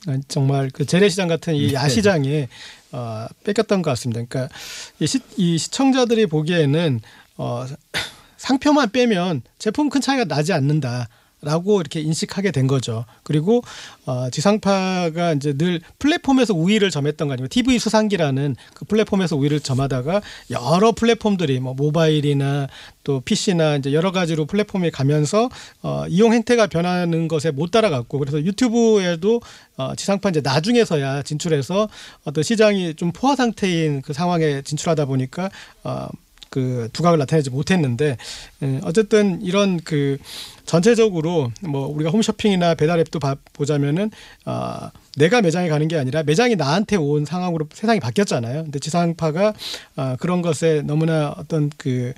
아, 0.08 0.18
정말 0.30 0.70
그 0.72 0.86
재래시장 0.86 1.28
같은 1.28 1.54
이 1.56 1.68
네. 1.68 1.74
야시장에 1.74 2.48
어, 2.94 3.28
뺏겼던 3.44 3.82
것 3.82 3.90
같습니다. 3.92 4.24
그러니까 4.28 4.54
이, 5.02 5.06
시, 5.06 5.20
이 5.36 5.58
시청자들이 5.58 6.28
보기에는 6.28 7.02
어, 7.36 7.66
상표만 8.38 8.92
빼면 8.92 9.42
제품 9.60 9.90
큰 9.90 10.00
차이가 10.00 10.24
나지 10.24 10.54
않는다. 10.54 11.10
라고 11.42 11.80
이렇게 11.80 12.02
인식하게 12.02 12.52
된 12.52 12.68
거죠. 12.68 13.06
그리고 13.24 13.62
어, 14.06 14.30
지상파가 14.30 15.34
이제 15.34 15.54
늘 15.54 15.80
플랫폼에서 15.98 16.54
우위를 16.54 16.92
점했던 16.92 17.30
거 17.30 17.34
아니면 17.34 17.48
TV 17.48 17.80
수상기라는 17.80 18.58
그 18.74 18.86
플랫폼에서 18.86 19.38
우위를 19.38 19.62
점하다가 19.62 20.22
여러 20.50 20.92
플랫폼들이 20.92 21.62
뭐 21.62 21.74
모바일이나 21.76 22.68
또 23.06 23.22
PC나 23.22 23.78
이제 23.78 23.94
여러 23.94 24.12
가지로 24.12 24.46
플랫폼에 24.46 24.90
가면서 24.90 25.50
어, 25.82 26.04
이용 26.10 26.34
행태가 26.34 26.68
변하는 26.68 27.30
것에 27.30 27.52
못 27.52 27.72
따라갔고 27.72 28.20
그래서 28.20 28.44
유튜브에도 28.44 29.42
어, 29.78 29.96
지상파 29.96 30.30
이제 30.30 30.42
나중에서야 30.42 31.24
진출해서 31.24 31.88
어떤 32.26 32.44
시장이 32.44 32.96
좀 32.96 33.14
포화 33.14 33.38
상태인 33.38 34.02
그 34.02 34.12
상황에 34.12 34.62
진출하다 34.62 35.06
보니까 35.06 35.50
어, 35.86 36.10
그 36.50 36.90
두각을 36.94 37.18
나타내지 37.20 37.50
못했는데 37.50 38.18
예, 38.64 38.80
어쨌든 38.84 39.42
이런 39.42 39.80
그 39.80 40.18
전체적으로 40.66 41.52
뭐 41.62 41.88
우리가 41.88 42.10
홈쇼핑이나 42.12 42.76
배달앱도 42.76 43.20
봐- 43.20 43.36
보자면은 43.54 44.12
아 44.46 44.92
내가 45.18 45.42
매장에 45.42 45.68
가는 45.70 45.88
게 45.88 45.98
아니라 45.98 46.24
매장이 46.24 46.56
나한테 46.56 46.96
온 46.96 47.26
상황으로 47.26 47.68
세상이 47.74 48.00
바뀌었잖아요. 48.00 48.64
근데 48.64 48.80
지상파가 48.80 49.54
아 49.96 50.16
그런 50.20 50.42
것에 50.42 50.82
너무나 50.84 51.34
어떤 51.38 51.70
그이 51.78 52.14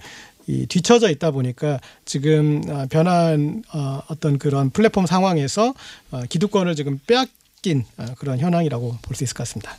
뒤처져 0.67 1.09
있다 1.09 1.31
보니까 1.31 1.79
지금 2.05 2.61
아, 2.69 2.85
변한 2.89 3.63
어, 3.73 4.01
어떤 4.07 4.37
그런 4.37 4.69
플랫폼 4.69 5.05
상황에서 5.05 5.73
어, 6.11 6.23
기득권을 6.29 6.75
지금 6.75 6.99
빼앗 7.07 7.29
긴 7.61 7.83
어, 7.97 8.05
그런 8.17 8.39
현황이라고 8.39 8.97
볼 9.03 9.15
수 9.15 9.23
있을 9.23 9.35
것 9.35 9.43
같습니다. 9.43 9.77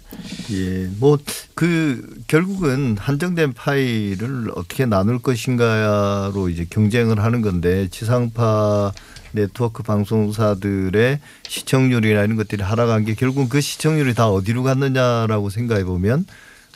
예, 0.52 0.88
뭐 0.98 1.18
그 1.54 2.16
결국은 2.28 2.96
한정된 2.96 3.52
파일을 3.52 4.50
어떻게 4.54 4.86
나눌 4.86 5.18
것인가로 5.18 6.48
이제 6.48 6.66
경쟁을 6.68 7.20
하는 7.20 7.40
건데 7.42 7.88
지상파 7.90 8.92
네트워크 9.32 9.82
방송사들의 9.82 11.18
시청률이나 11.46 12.24
이런 12.24 12.36
것들이 12.36 12.62
하락한 12.62 13.04
게 13.04 13.14
결국은 13.14 13.48
그 13.48 13.60
시청률이 13.60 14.14
다 14.14 14.28
어디로 14.28 14.62
갔느냐라고 14.62 15.50
생각해 15.50 15.84
보면 15.84 16.24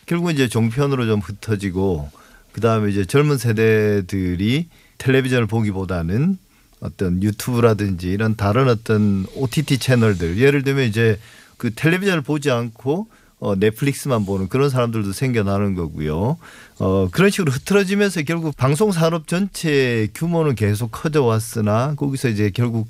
결국은 0.07 0.35
이제 0.35 0.49
종편으로 0.49 1.07
좀 1.07 1.21
흩어지고 1.21 2.11
그 2.53 2.61
다음에 2.61 2.91
이제 2.91 3.05
젊은 3.05 3.39
세대들이 3.39 4.69
텔레비전을 4.99 5.47
보기보다는 5.47 6.39
어떤 6.81 7.23
유튜브라든지 7.23 8.09
이런 8.09 8.37
다른 8.37 8.69
어떤 8.69 9.27
OTT 9.35 9.79
채널들 9.79 10.39
예를 10.39 10.63
들면 10.63 10.85
이제 10.85 11.19
그 11.57 11.75
텔레비전을 11.75 12.23
보지 12.23 12.51
않고 12.51 13.09
어, 13.39 13.55
넷플릭스만 13.55 14.25
보는 14.25 14.49
그런 14.49 14.71
사람들도 14.71 15.13
생겨나는 15.13 15.75
거고요. 15.75 16.39
어, 16.79 17.09
그런 17.11 17.31
식으로 17.31 17.53
흐트러지면서 17.53 18.23
결국 18.23 18.57
방송 18.57 18.93
산업 18.93 19.29
전체 19.29 20.09
규모는 20.15 20.55
계속 20.55 20.91
커져 20.91 21.23
왔으나 21.23 21.95
거기서 21.97 22.29
이제 22.29 22.51
결국 22.51 22.89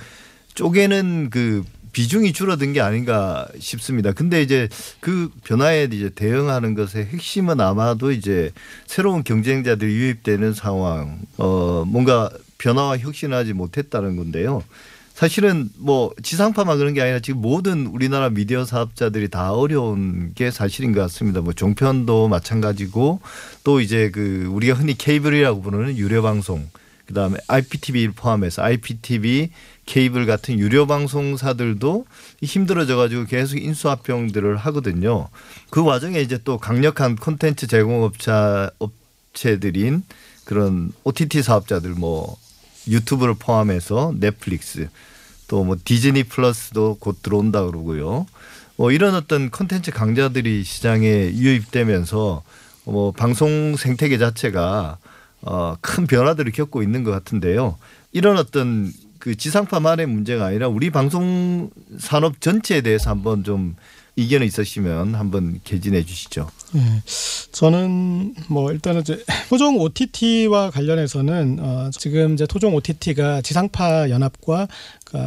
쪼개는 0.55 1.31
그 1.31 1.65
비중이 1.93 2.33
줄어든 2.33 2.75
게 2.75 2.81
아닌가 2.81 3.49
싶습니다. 3.59 4.13
근데 4.13 4.43
이제 4.43 4.69
그 5.01 5.31
변화에 5.45 5.89
이제 5.91 6.11
대응하는 6.11 6.75
것의 6.75 7.07
핵심은 7.07 7.59
아마도 7.61 8.13
이제 8.13 8.53
새로운 8.87 9.25
경쟁자들이 9.25 9.95
유입되는 9.95 10.53
상황, 10.53 11.19
어, 11.39 11.85
뭔가 11.87 12.31
변화와 12.59 12.99
혁신하지 12.99 13.53
못했다는 13.53 14.17
건데요. 14.17 14.63
사실은 15.17 15.71
뭐 15.79 16.13
지상파만 16.23 16.77
그런 16.77 16.93
게 16.93 17.01
아니라 17.01 17.21
지금 17.21 17.41
모든 17.41 17.87
우리나라 17.87 18.29
미디어 18.29 18.67
사업자들이 18.67 19.31
다 19.31 19.55
어려운 19.55 20.35
게 20.35 20.51
사실인 20.51 20.93
것 20.93 21.01
같습니다. 21.01 21.41
뭐 21.41 21.55
종편도 21.55 22.29
마찬가지고 22.29 23.21
또 23.65 23.81
이제 23.81 24.11
그 24.11 24.47
우리가 24.53 24.75
흔히 24.75 24.97
케이블이라고 24.97 25.63
부르는 25.63 25.97
유료 25.97 26.21
방송 26.21 26.69
그다음에 27.07 27.39
IPTV를 27.47 28.13
포함해서 28.13 28.63
IPTV 28.63 29.51
케이블 29.87 30.27
같은 30.27 30.59
유료 30.59 30.87
방송사들도 30.87 32.05
힘들어져 32.43 32.97
가지고 32.97 33.25
계속 33.25 33.57
인수합병들을 33.57 34.57
하거든요. 34.57 35.29
그 35.71 35.83
와중에 35.83 36.21
이제 36.21 36.39
또 36.45 36.59
강력한 36.59 37.17
콘텐츠 37.17 37.67
제공업자 37.67 38.71
업체들인 38.79 40.03
그런 40.45 40.93
OTT 41.05 41.43
사업자들 41.43 41.91
뭐 41.91 42.37
유튜브를 42.89 43.35
포함해서 43.35 44.15
넷플릭스 44.19 44.89
또 45.49 45.65
뭐 45.65 45.77
디즈니 45.83 46.25
플러스도 46.25 46.97
곧 47.01 47.23
들어온다 47.23 47.65
그러고요. 47.65 48.27
뭐 48.77 48.93
이런 48.93 49.15
어떤 49.15 49.51
콘텐츠 49.51 49.91
강자들이 49.91 50.65
시장에 50.65 51.07
유입되면서 51.33 52.43
뭐 52.85 53.13
방송 53.13 53.77
생태계 53.77 54.19
자체가 54.19 54.99
어, 55.43 55.77
큰 55.81 56.07
변화들을 56.07 56.51
겪고 56.53 56.83
있는 56.83 57.05
것 57.05 57.11
같은데요. 57.11 57.77
이런 58.13 58.39
어떤 58.39 58.93
그 59.19 59.37
지상파만의 59.37 60.07
문제가 60.07 60.47
아니라 60.47 60.69
우리 60.69 60.91
방송 60.91 61.71
산업 61.99 62.41
전체에 62.41 62.81
대해서 62.81 63.11
한번 63.11 63.45
좀 63.45 63.77
이견이 64.17 64.47
있으시면 64.47 65.15
한번 65.15 65.61
개진해 65.63 66.05
주시죠. 66.05 66.49
예. 66.75 66.81
저는 67.53 68.35
뭐 68.49 68.73
일단은 68.73 69.03
이제 69.03 69.23
토종 69.49 69.79
OTT와 69.79 70.71
관련해서는 70.71 71.59
어 71.61 71.91
지금 71.93 72.35
이제 72.35 72.47
토종 72.47 72.75
OTT가 72.75 73.43
지상파 73.43 74.09
연합과 74.11 74.63
아, 74.63 74.67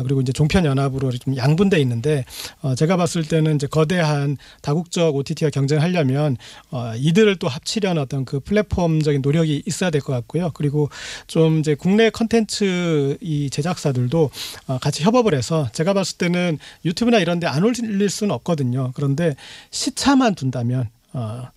그리고 0.03 0.21
이제 0.21 0.31
종편 0.31 0.65
연합으로 0.65 1.11
좀 1.11 1.35
양분돼 1.35 1.79
있는데 1.81 2.25
어 2.61 2.75
제가 2.75 2.97
봤을 2.97 3.23
때는 3.23 3.55
이제 3.55 3.67
거대한 3.67 4.37
다국적 4.61 5.15
OTT와 5.15 5.49
경쟁하려면 5.51 6.37
어 6.71 6.93
이들을 6.95 7.35
또 7.37 7.47
합치려는 7.47 8.01
어떤 8.01 8.25
그 8.25 8.39
플랫폼적인 8.39 9.21
노력이 9.21 9.63
있어야 9.65 9.89
될 9.89 9.99
것 10.01 10.13
같고요. 10.13 10.51
그리고 10.53 10.89
좀 11.27 11.59
이제 11.59 11.75
국내 11.75 12.09
컨텐츠 12.09 13.17
이 13.21 13.49
제작사들도 13.49 14.29
어 14.67 14.77
같이 14.79 15.03
협업을 15.03 15.33
해서 15.35 15.69
제가 15.73 15.93
봤을 15.93 16.17
때는 16.17 16.57
유튜브나 16.85 17.19
이런 17.19 17.39
데 17.39 17.47
안 17.49 17.63
올릴 17.63 18.09
수는 18.09 18.33
없거든요. 18.35 18.91
그런데 18.93 19.35
시차만 19.71 20.35
둔다면 20.35 20.87
어, 21.13 21.47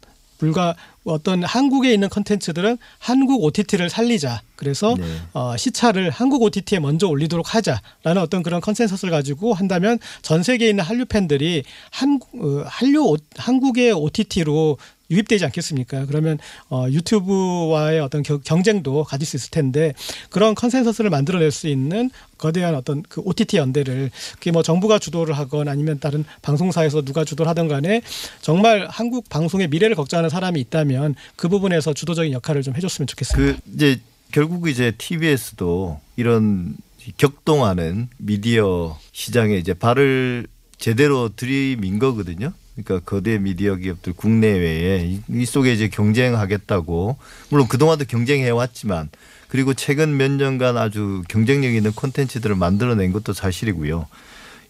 불과 0.42 0.74
어떤 1.04 1.44
한국에 1.44 1.92
있는 1.94 2.08
컨텐츠들은 2.08 2.76
한국 2.98 3.44
OTT를 3.44 3.88
살리자. 3.88 4.42
그래서 4.56 4.96
네. 4.98 5.04
어, 5.34 5.56
시차를 5.56 6.10
한국 6.10 6.42
OTT에 6.42 6.80
먼저 6.80 7.06
올리도록 7.06 7.54
하자라는 7.54 8.20
어떤 8.20 8.42
그런 8.42 8.60
컨센서스를 8.60 9.12
가지고 9.12 9.54
한다면 9.54 9.98
전 10.22 10.42
세계에 10.42 10.70
있는 10.70 10.82
한류 10.82 11.04
팬들이 11.04 11.62
한국 11.90 12.28
어, 12.34 12.64
한류 12.66 13.04
오- 13.04 13.16
한국의 13.36 13.92
OTT로 13.92 14.78
유입되지 15.10 15.44
않겠습니까? 15.46 16.06
그러면 16.06 16.38
어, 16.70 16.86
유튜브와의 16.90 18.00
어떤 18.00 18.22
겨- 18.22 18.38
경쟁도 18.38 19.04
가질 19.04 19.26
수 19.26 19.36
있을 19.36 19.50
텐데 19.50 19.92
그런 20.30 20.54
컨센서스를 20.54 21.10
만들어낼 21.10 21.50
수 21.50 21.68
있는 21.68 22.10
거대한 22.38 22.74
어떤 22.74 23.02
그 23.08 23.20
OTT 23.24 23.56
연대를 23.58 24.10
그게 24.34 24.50
뭐 24.50 24.62
정부가 24.62 24.98
주도를 24.98 25.36
하건 25.36 25.68
아니면 25.68 25.98
다른 26.00 26.24
방송사에서 26.42 27.02
누가 27.02 27.24
주도를 27.24 27.48
하든 27.50 27.68
간에 27.68 28.02
정말 28.40 28.86
한국 28.90 29.28
방송의 29.28 29.68
미래를 29.68 29.96
걱정하는 29.96 30.30
사람이 30.30 30.58
있다면 30.60 31.14
그 31.36 31.48
부분에서 31.48 31.92
주도적인 31.92 32.32
역할을 32.32 32.62
좀 32.62 32.74
해줬으면 32.74 33.06
좋겠습니다. 33.06 33.60
그 33.60 33.74
이제 33.74 34.00
결국 34.32 34.68
이제 34.68 34.92
TBS도 34.96 36.00
이런 36.16 36.74
격동하는 37.18 38.08
미디어 38.18 38.98
시장에 39.12 39.56
이제 39.56 39.74
발을 39.74 40.46
제대로 40.78 41.28
들이민 41.34 41.98
거거든요. 41.98 42.52
그러니까 42.74 43.00
거대 43.04 43.38
미디어 43.38 43.76
기업들 43.76 44.14
국내외에 44.14 45.04
이- 45.06 45.20
이 45.28 45.44
속에 45.44 45.72
이제 45.72 45.88
경쟁하겠다고 45.88 47.16
물론 47.50 47.68
그동안도 47.68 48.06
경쟁해 48.06 48.48
왔지만 48.50 49.10
그리고 49.48 49.74
최근 49.74 50.16
몇 50.16 50.30
년간 50.30 50.78
아주 50.78 51.22
경쟁력 51.28 51.74
있는 51.74 51.92
콘텐츠들을 51.92 52.56
만들어낸 52.56 53.12
것도 53.12 53.34
사실이고요. 53.34 54.06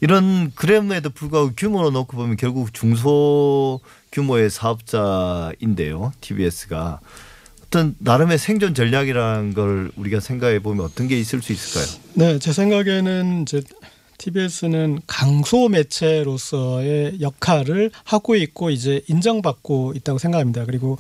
이런 0.01 0.51
그램에도 0.57 1.11
불구하고 1.11 1.53
규모로 1.57 1.91
놓고 1.93 2.17
보면 2.17 2.37
결국 2.37 2.75
중소 2.75 3.79
규모의 4.11 4.51
사업자인데요. 4.51 6.13
TBS가 6.21 6.99
어떤 7.65 7.95
나름의 8.01 8.39
생존 8.39 8.75
전략이라는 8.75 9.55
걸 9.55 9.93
우리가 9.95 10.19
생각해 10.19 10.59
보면 10.59 10.85
어떤 10.85 11.07
게 11.07 11.19
있을 11.21 11.41
수 11.41 11.53
있을까요? 11.53 12.01
네, 12.15 12.39
제 12.41 12.53
생각에는 12.53 13.43
이제 13.43 13.63
TBS는 14.23 15.01
강소 15.07 15.69
매체로서의 15.69 17.21
역할을 17.21 17.91
하고 18.05 18.37
있고 18.37 18.71
이제 18.71 19.03
인정받고 19.09 19.95
있다고 19.97 20.19
생각합니다. 20.19 20.65
그리고 20.65 20.99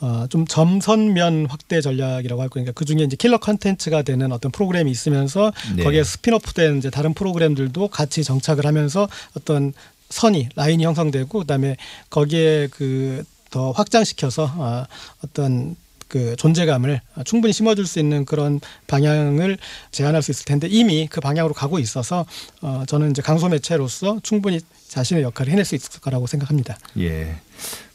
어, 0.00 0.26
좀 0.28 0.44
점선면 0.44 1.46
확대 1.46 1.80
전략이라고 1.80 2.42
할 2.42 2.48
거니까 2.48 2.72
그 2.72 2.84
중에 2.84 3.04
이제 3.04 3.14
킬러 3.16 3.38
컨텐츠가 3.38 4.02
되는 4.02 4.32
어떤 4.32 4.50
프로그램이 4.50 4.90
있으면서 4.90 5.52
네. 5.76 5.84
거기에 5.84 6.02
spin-off된 6.02 6.78
이제 6.78 6.90
다른 6.90 7.14
프로그램들도 7.14 7.88
같이 7.88 8.24
정착을 8.24 8.66
하면서 8.66 9.08
어떤 9.36 9.72
선이 10.10 10.48
라인이 10.56 10.84
형성되고 10.84 11.38
그다음에 11.38 11.76
거기에 12.10 12.68
그 12.68 13.24
더 13.54 13.70
확장시켜서 13.70 14.50
아, 14.58 14.88
어떤 15.24 15.76
그 16.14 16.36
존재감을 16.36 17.00
충분히 17.24 17.52
심어줄 17.52 17.86
수 17.86 17.98
있는 17.98 18.24
그런 18.24 18.60
방향을 18.86 19.58
제안할 19.90 20.22
수 20.22 20.30
있을 20.30 20.44
텐데 20.44 20.68
이미 20.70 21.08
그 21.10 21.20
방향으로 21.20 21.54
가고 21.54 21.80
있어서 21.80 22.24
어, 22.62 22.84
저는 22.86 23.10
이제 23.10 23.20
강소 23.20 23.48
매체로서 23.48 24.20
충분히 24.22 24.60
자신의 24.88 25.24
역할을 25.24 25.52
해낼 25.52 25.64
수 25.64 25.74
있을 25.74 26.00
거라고 26.00 26.26
생각합니다. 26.28 26.78
예. 26.98 27.36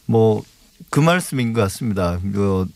뭐 0.05 0.43
그 0.89 0.99
말씀인 0.99 1.53
것 1.53 1.61
같습니다. 1.61 2.19
뭐 2.23 2.67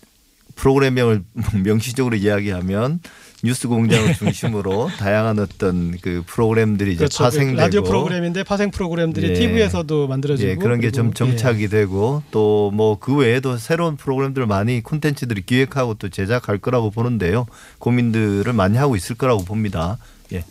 프로그램명을 0.56 1.24
명시적으로 1.64 2.16
이야기하면 2.16 3.00
뉴스 3.44 3.68
공장을 3.68 4.14
중심으로 4.16 4.90
다양한 4.98 5.38
어떤 5.38 5.98
그 6.00 6.24
프로그램들이 6.26 6.92
이제 6.94 7.00
그렇죠. 7.00 7.26
파생되고 7.26 7.58
라디오 7.60 7.84
프로그램인데 7.84 8.44
파생 8.44 8.72
프로그램들이 8.72 9.32
예. 9.32 9.34
TV에서도 9.34 10.08
만들어지고 10.08 10.50
예, 10.50 10.56
그런 10.56 10.80
게좀 10.80 11.12
그리고, 11.12 11.28
예. 11.34 11.36
정착이 11.36 11.68
되고 11.68 12.24
또 12.32 12.72
뭐 12.74 12.98
그 13.00 13.16
외에도 13.18 13.58
새로운 13.58 13.98
프로그램들을 13.98 14.48
많이 14.48 14.82
콘텐츠들이 14.82 15.42
기획하고 15.46 15.96
또 15.96 16.08
제작할 16.10 16.58
거라고 16.58 16.90
보는데요. 16.90 17.46
고민들을 17.80 18.54
많이 18.54 18.78
하고 18.78 18.96
있을 18.96 19.16
거라고 19.18 19.44
봅니다. 19.44 19.98
예. 20.32 20.46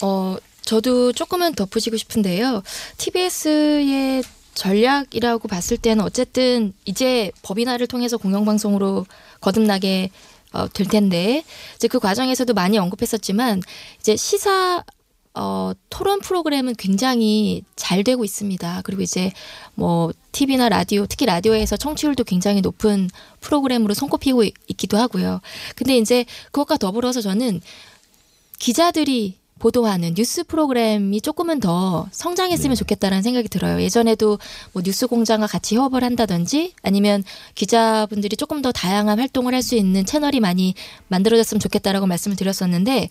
어, 0.00 0.36
저도 0.62 1.12
조금은 1.12 1.54
덧붙이고 1.54 1.96
싶은데요. 1.98 2.62
TBS의 2.96 4.22
전략이라고 4.54 5.46
봤을 5.46 5.76
때는 5.76 6.02
어쨌든 6.04 6.72
이제 6.84 7.30
법인화를 7.42 7.86
통해서 7.86 8.16
공영방송으로 8.16 9.06
거듭나게 9.40 10.10
어, 10.52 10.68
될 10.68 10.86
텐데 10.86 11.44
이제 11.76 11.88
그 11.88 11.98
과정에서도 11.98 12.52
많이 12.54 12.78
언급했었지만 12.78 13.62
이제 14.00 14.16
시사 14.16 14.84
어, 15.34 15.72
토론 15.88 16.18
프로그램은 16.20 16.74
굉장히 16.76 17.62
잘 17.76 18.02
되고 18.02 18.24
있습니다. 18.24 18.80
그리고 18.82 19.02
이제 19.02 19.30
뭐 19.74 20.10
TV나 20.32 20.68
라디오, 20.68 21.06
특히 21.06 21.26
라디오에서 21.26 21.76
청취율도 21.76 22.24
굉장히 22.24 22.60
높은 22.60 23.08
프로그램으로 23.40 23.94
손꼽히고 23.94 24.42
있- 24.44 24.54
있기도 24.68 24.96
하고요. 24.96 25.40
근데 25.76 25.96
이제 25.96 26.24
그것과 26.46 26.76
더불어서 26.78 27.20
저는 27.20 27.60
기자들이 28.58 29.36
보도하는 29.58 30.14
뉴스 30.14 30.44
프로그램이 30.44 31.20
조금은 31.20 31.60
더 31.60 32.08
성장했으면 32.10 32.74
좋겠다라는 32.76 33.22
생각이 33.22 33.48
들어요. 33.48 33.80
예전에도 33.80 34.38
뭐 34.72 34.82
뉴스 34.82 35.06
공장과 35.06 35.46
같이 35.46 35.76
협업을 35.76 36.02
한다든지 36.02 36.72
아니면 36.82 37.22
기자분들이 37.54 38.36
조금 38.36 38.60
더 38.62 38.72
다양한 38.72 39.20
활동을 39.20 39.54
할 39.54 39.58
수 39.68 39.74
있는 39.74 40.06
채널이 40.06 40.40
많이 40.40 40.74
만들어졌으면 41.08 41.60
좋겠다라고 41.60 42.06
말씀을 42.06 42.36
드렸었는데 42.36 43.08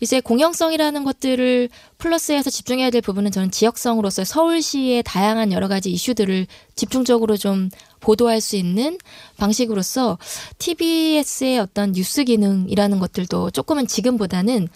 이제 0.00 0.20
공영성이라는 0.20 1.04
것들을 1.04 1.68
플러스해서 1.98 2.48
집중해야 2.48 2.90
될 2.90 3.02
부분은 3.02 3.30
저는 3.30 3.50
지역성으로서 3.50 4.24
서울시의 4.24 5.02
다양한 5.02 5.52
여러 5.52 5.68
가지 5.68 5.90
이슈들을 5.90 6.46
집중적으로 6.74 7.36
좀 7.36 7.68
보도할 8.00 8.40
수 8.40 8.56
있는 8.56 8.96
방식으로서 9.36 10.16
TBS의 10.58 11.58
어떤 11.58 11.92
뉴스 11.92 12.24
기능이라는 12.24 12.98
것들도 12.98 13.50
조금은 13.50 13.86
지금보다는 13.86 14.68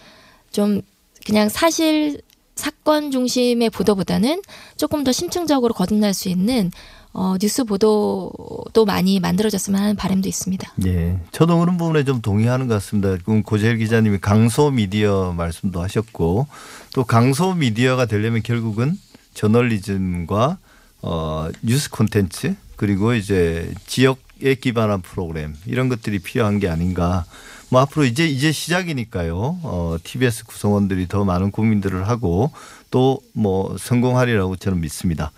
좀 0.51 0.81
그냥 1.25 1.49
사실 1.49 2.21
사건 2.55 3.11
중심의 3.11 3.69
보도보다는 3.69 4.41
조금 4.77 5.03
더 5.03 5.11
심층적으로 5.11 5.73
거듭날 5.73 6.13
수 6.13 6.29
있는 6.29 6.71
어, 7.11 7.37
뉴스 7.39 7.63
보도도 7.63 8.85
많이 8.85 9.21
만들어졌으면 9.21 9.81
하는 9.81 9.95
바람도 9.95 10.27
있습니다. 10.27 10.73
예. 10.85 11.17
저도 11.31 11.57
그런 11.59 11.77
부분에 11.77 12.03
좀 12.03 12.21
동의하는 12.21 12.67
것 12.67 12.73
같습니다. 12.75 13.15
고재일 13.45 13.77
기자님이 13.77 14.19
강소 14.19 14.71
미디어 14.71 15.31
말씀도 15.31 15.81
하셨고 15.81 16.47
또 16.93 17.03
강소 17.05 17.53
미디어가 17.53 18.05
되려면 18.05 18.43
결국은 18.43 18.97
저널리즘과 19.33 20.57
어, 21.03 21.49
뉴스 21.61 21.89
콘텐츠 21.89 22.55
그리고 22.75 23.13
이제 23.13 23.73
지역에 23.87 24.55
기반한 24.55 25.01
프로그램 25.01 25.55
이런 25.65 25.87
것들이 25.87 26.19
필요한 26.19 26.59
게 26.59 26.67
아닌가. 26.67 27.25
뭐 27.69 27.81
앞으로 27.81 28.05
이제 28.05 28.25
이제 28.27 28.51
시작이니까요. 28.51 29.35
어, 29.63 29.97
TBS 30.03 30.45
구성원들이 30.45 31.07
더 31.07 31.23
많은 31.25 31.51
고민들을 31.51 32.07
하고 32.07 32.51
또 32.91 33.19
뭐 33.33 33.75
성공하리라고 33.77 34.55
저는 34.55 34.79
믿습니다. 34.81 35.31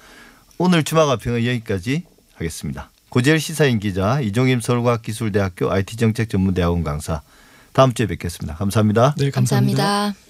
오늘 0.60 0.84
주마가평은 0.84 1.46
여기까지 1.46 2.04
하겠습니다. 2.36 2.90
고재일 3.10 3.40
시사인 3.40 3.80
기자 3.80 4.20
이종임 4.22 4.60
서울과학기술대학교 4.62 5.72
IT정책전문대학원 5.72 6.84
강사 6.84 7.22
다음 7.74 7.94
주에 7.94 8.06
뵙겠습니다. 8.08 8.56
감사합니다. 8.56 9.16
네, 9.18 9.32
감사합니다. 9.32 9.84
감사합니다. 9.84 10.27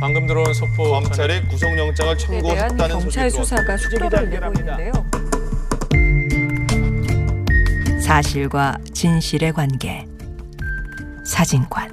방금 0.00 0.26
들어온 0.26 0.54
속보 0.54 0.82
검찰이 0.82 1.46
구속영장을 1.48 2.16
청구했다는 2.16 3.00
소식이 3.02 3.30
수사가 3.30 3.76
속도를 3.76 4.30
내고 4.30 4.46
있는데요. 4.58 4.92
사실과 8.00 8.78
진실의 8.94 9.52
관계 9.52 10.06
사진관 11.22 11.92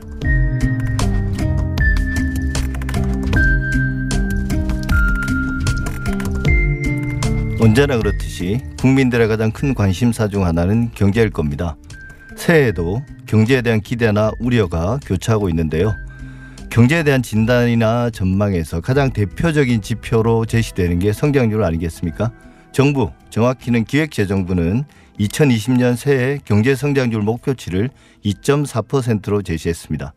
언제나 7.60 7.98
그렇듯이 7.98 8.62
국민들의 8.80 9.28
가장 9.28 9.52
큰 9.52 9.76
관심사 9.76 10.30
중 10.30 10.46
하나는 10.46 10.92
경제일 10.96 11.30
겁니다. 11.30 11.76
새해에도 12.38 13.04
경제에 13.26 13.62
대한 13.62 13.82
기대나 13.82 14.32
우려가 14.40 14.98
교차하고 15.06 15.50
있는데요. 15.50 15.94
경제에 16.78 17.02
대한 17.02 17.24
진단이나 17.24 18.12
전망에서 18.12 18.82
가장 18.82 19.12
대표적인 19.12 19.82
지표로 19.82 20.46
제시되는 20.46 21.00
게 21.00 21.12
성장률 21.12 21.64
아니겠습니까? 21.64 22.32
정부, 22.72 23.10
정확히는 23.32 23.84
기획재정부는 23.84 24.84
2020년 25.20 25.96
새해 25.96 26.38
경제 26.46 26.76
성장률 26.76 27.24
목표치를 27.24 27.90
2.4%로 28.24 29.42
제시했습니다. 29.42 30.14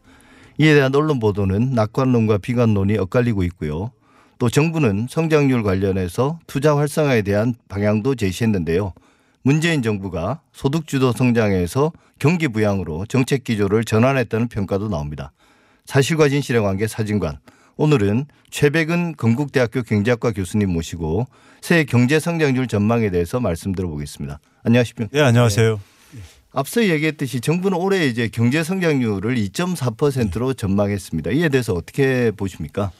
이에 0.58 0.74
대한 0.74 0.94
언론 0.94 1.18
보도는 1.18 1.70
낙관론과 1.70 2.36
비관론이 2.36 2.98
엇갈리고 2.98 3.42
있고요. 3.44 3.90
또 4.38 4.50
정부는 4.50 5.06
성장률 5.08 5.62
관련해서 5.62 6.40
투자 6.46 6.76
활성화에 6.76 7.22
대한 7.22 7.54
방향도 7.70 8.16
제시했는데요. 8.16 8.92
문재인 9.42 9.80
정부가 9.80 10.42
소득주도 10.52 11.12
성장에서 11.12 11.90
경기 12.18 12.48
부양으로 12.48 13.06
정책 13.06 13.44
기조를 13.44 13.84
전환했다는 13.84 14.48
평가도 14.48 14.90
나옵니다. 14.90 15.32
사실과 15.84 16.28
진실의 16.28 16.62
관계 16.62 16.86
사진관. 16.86 17.38
오늘은 17.76 18.26
최백은 18.50 19.14
건국대학교 19.16 19.82
경제학과 19.82 20.32
교수님 20.32 20.70
모시고 20.70 21.26
새해 21.62 21.84
경제 21.84 22.20
성장률 22.20 22.66
전망에 22.68 23.10
대해서 23.10 23.40
말씀 23.40 23.72
들어보겠습니다. 23.72 24.38
안녕하십니까? 24.64 25.10
네, 25.12 25.22
안녕하세요. 25.22 25.80
앞서 26.52 26.84
얘기했듯이 26.84 27.40
정부는 27.40 27.78
올해 27.78 28.06
이제 28.06 28.28
경제 28.28 28.62
성장률을 28.62 29.36
2.4%로 29.36 30.52
전망했습니다. 30.52 31.30
이에 31.30 31.48
대해서 31.48 31.72
어떻게 31.74 32.32
보십니까? 32.32 32.90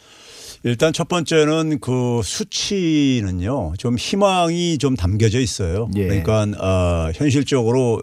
일단 0.63 0.93
첫 0.93 1.09
번째는 1.09 1.81
그 1.81 2.21
수치는요, 2.23 3.75
좀 3.79 3.97
희망이 3.97 4.79
좀 4.79 4.95
담겨져 4.95 5.41
있어요. 5.41 5.89
예. 5.97 6.07
그러니까 6.07 6.43
어, 6.59 7.11
현실적으로 7.15 8.03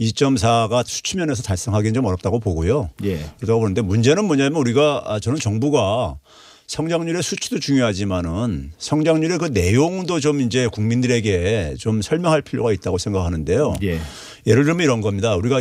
2.4가 0.00 0.86
수치면에서 0.86 1.42
달성하기는 1.42 1.94
좀 1.94 2.04
어렵다고 2.04 2.40
보고요. 2.40 2.90
예. 3.04 3.18
그러다고 3.36 3.60
보는데 3.60 3.80
문제는 3.80 4.24
뭐냐면 4.24 4.60
우리가 4.60 5.02
아, 5.06 5.20
저는 5.20 5.38
정부가 5.38 6.18
성장률의 6.66 7.22
수치도 7.22 7.60
중요하지만은 7.60 8.72
성장률의 8.78 9.38
그 9.38 9.44
내용도 9.46 10.18
좀 10.18 10.40
이제 10.40 10.66
국민들에게 10.66 11.74
좀 11.78 12.00
설명할 12.00 12.40
필요가 12.40 12.72
있다고 12.72 12.96
생각하는데요. 12.98 13.74
예. 13.82 14.00
예를 14.46 14.64
들면 14.64 14.82
이런 14.82 15.00
겁니다. 15.00 15.36
우리가 15.36 15.58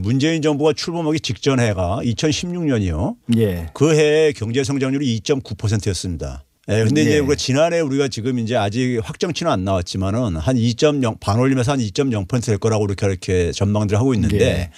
문재인 0.00 0.42
정부가 0.42 0.74
출범하기 0.74 1.20
직전 1.20 1.58
해가 1.58 2.00
2016년이요. 2.04 3.16
예. 3.38 3.70
그 3.72 3.94
해의 3.94 4.34
경제 4.34 4.62
성장률이 4.62 5.20
2.9%였습니다. 5.20 6.44
예, 6.68 6.84
근데 6.84 7.00
예. 7.00 7.04
이제 7.04 7.18
우리가 7.18 7.34
지난해 7.34 7.80
우리가 7.80 8.08
지금 8.08 8.38
이제 8.38 8.54
아직 8.54 9.00
확정치는 9.02 9.50
안 9.50 9.64
나왔지만은 9.64 10.36
한 10.36 10.56
2.0 10.56 11.18
반올림에서 11.18 11.72
한 11.72 11.80
2.0%될 11.80 12.58
거라고 12.58 12.84
이렇게 12.84 13.06
이렇게 13.06 13.52
전망들을 13.52 13.98
하고 13.98 14.14
있는데 14.14 14.70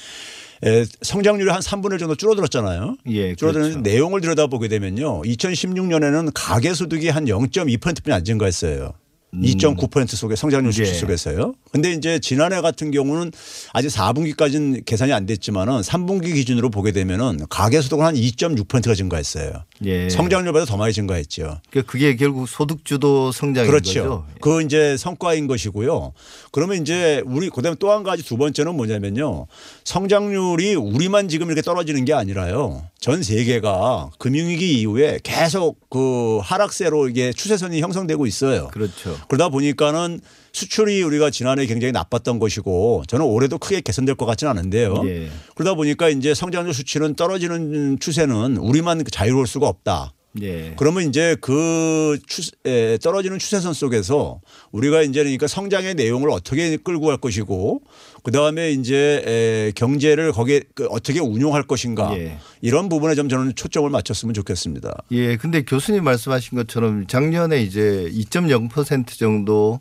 예, 0.64 0.87
성장률이 1.03 1.51
한 1.51 1.61
3분의 1.61 1.94
1 1.94 1.99
정도 1.99 2.14
줄어들었잖아요. 2.14 2.97
예. 3.09 3.35
줄어드는 3.35 3.64
그렇죠. 3.64 3.81
내용을 3.83 4.23
들여다보게 4.23 4.68
되면요. 4.68 5.23
2016년에는 5.23 6.31
가계소득이 6.35 7.11
한 7.11 7.27
0.2%뿐이 7.27 8.14
안 8.14 8.25
증가했어요. 8.25 8.94
2.9% 9.35 10.09
속에 10.09 10.37
성장률 10.37 10.73
수치 10.73 10.90
예. 10.90 10.94
속에서요. 10.94 11.55
근데 11.73 11.92
이제 11.92 12.18
지난해 12.20 12.61
같은 12.61 12.92
경우는 12.92 13.33
아직 13.73 13.88
4분기까지는 13.88 14.85
계산이 14.85 15.12
안 15.12 15.27
됐지만은 15.27 15.81
3분기 15.81 16.35
기준으로 16.35 16.70
보게 16.70 16.92
되면은 16.92 17.40
가계 17.51 17.81
소득은 17.81 18.05
한 18.05 18.14
2.6%가 18.14 18.94
증가했어요. 18.94 19.64
예. 19.87 20.09
성장률보다 20.09 20.64
더 20.66 20.77
많이 20.77 20.92
증가했죠. 20.92 21.61
그러니까 21.70 21.90
그게 21.90 22.16
결국 22.16 22.49
소득 22.49 22.85
주도 22.85 23.33
성장인 23.33 23.70
그렇죠. 23.70 23.92
거죠. 24.03 24.27
그 24.40 24.62
이제 24.62 24.97
성과인 24.97 25.47
것이고요. 25.47 26.12
그러면 26.53 26.81
이제 26.83 27.23
우리 27.27 27.51
그다음에 27.51 27.77
또 27.79 27.94
한 27.94 28.03
가지 28.03 28.25
두 28.25 28.37
번째는 28.37 28.75
뭐냐면요. 28.75 29.47
성장률이 29.85 30.75
우리만 30.75 31.29
지금 31.29 31.47
이렇게 31.47 31.62
떨어지는 31.62 32.05
게 32.05 32.12
아니라요. 32.12 32.83
전 32.99 33.23
세계가 33.23 34.11
금융위기 34.18 34.81
이후에 34.81 35.20
계속 35.23 35.79
그 35.90 36.38
하락세로 36.42 37.09
이게 37.09 37.33
추세선이 37.33 37.81
형성되고 37.81 38.27
있어요. 38.27 38.68
그렇죠. 38.73 39.16
그러다 39.29 39.49
보니까는 39.51 40.20
수출이 40.55 41.03
우리가 41.03 41.31
지난해 41.31 41.67
굉장히 41.67 41.93
나빴던 41.93 42.38
것이고 42.38 43.03
저는 43.09 43.27
올해도 43.27 43.59
크게 43.59 43.81
개선될 43.81 44.14
것 44.14 44.25
같지는 44.25 44.53
않은데요. 44.53 45.03
예. 45.05 45.29
그러다 45.57 45.75
보니까 45.75 46.09
이제 46.09 46.33
성장률 46.33 46.73
수치는 46.73 47.17
떨어지는 47.17 47.99
추세는 47.99 48.57
우리만 48.57 49.03
자유로울 49.11 49.49
수가 49.49 49.67
없다. 49.67 50.14
예. 50.43 50.75
그러면 50.77 51.09
이제 51.09 51.37
그 51.40 52.19
추세, 52.27 52.51
에, 52.64 52.99
떨어지는 52.99 53.38
추세선 53.38 53.73
속에서 53.73 54.40
우리가 54.73 55.03
이제 55.03 55.23
그러니까 55.23 55.47
성장의 55.47 55.95
내용을 55.95 56.31
어떻게 56.31 56.77
끌고 56.77 57.07
갈 57.07 57.17
것이고 57.19 57.83
그 58.23 58.33
다음에 58.33 58.71
이제 58.73 59.23
에, 59.27 59.73
경제를 59.75 60.33
거기에 60.33 60.62
그 60.75 60.87
어떻게 60.87 61.21
운용할 61.21 61.64
것인가 61.64 62.17
예. 62.17 62.38
이런 62.62 62.88
부분에 62.88 63.17
좀 63.17 63.29
저는 63.29 63.55
초점을 63.57 63.88
맞췄으면 63.90 64.35
좋겠습니다. 64.35 65.05
예, 65.12 65.37
근데 65.37 65.62
교수님 65.62 66.05
말씀하신 66.05 66.59
것처럼 66.59 67.07
작년에 67.07 67.62
이제 67.62 68.09
2.0% 68.12 69.19
정도 69.19 69.81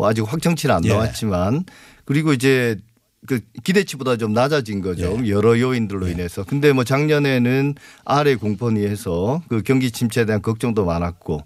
뭐 0.00 0.08
아직 0.08 0.22
확정치는 0.22 0.74
안 0.74 0.84
예. 0.86 0.88
나왔지만 0.88 1.64
그리고 2.06 2.32
이제 2.32 2.78
그 3.26 3.40
기대치보다 3.62 4.16
좀 4.16 4.32
낮아진 4.32 4.80
거죠. 4.80 5.18
예. 5.22 5.28
여러 5.28 5.60
요인들로 5.60 6.08
인해서. 6.08 6.42
근데 6.42 6.72
뭐 6.72 6.84
작년에는 6.84 7.74
아래 8.06 8.34
공포니 8.34 8.86
해서 8.86 9.42
그 9.50 9.62
경기 9.62 9.90
침체에 9.90 10.24
대한 10.24 10.40
걱정도 10.40 10.86
많았고 10.86 11.42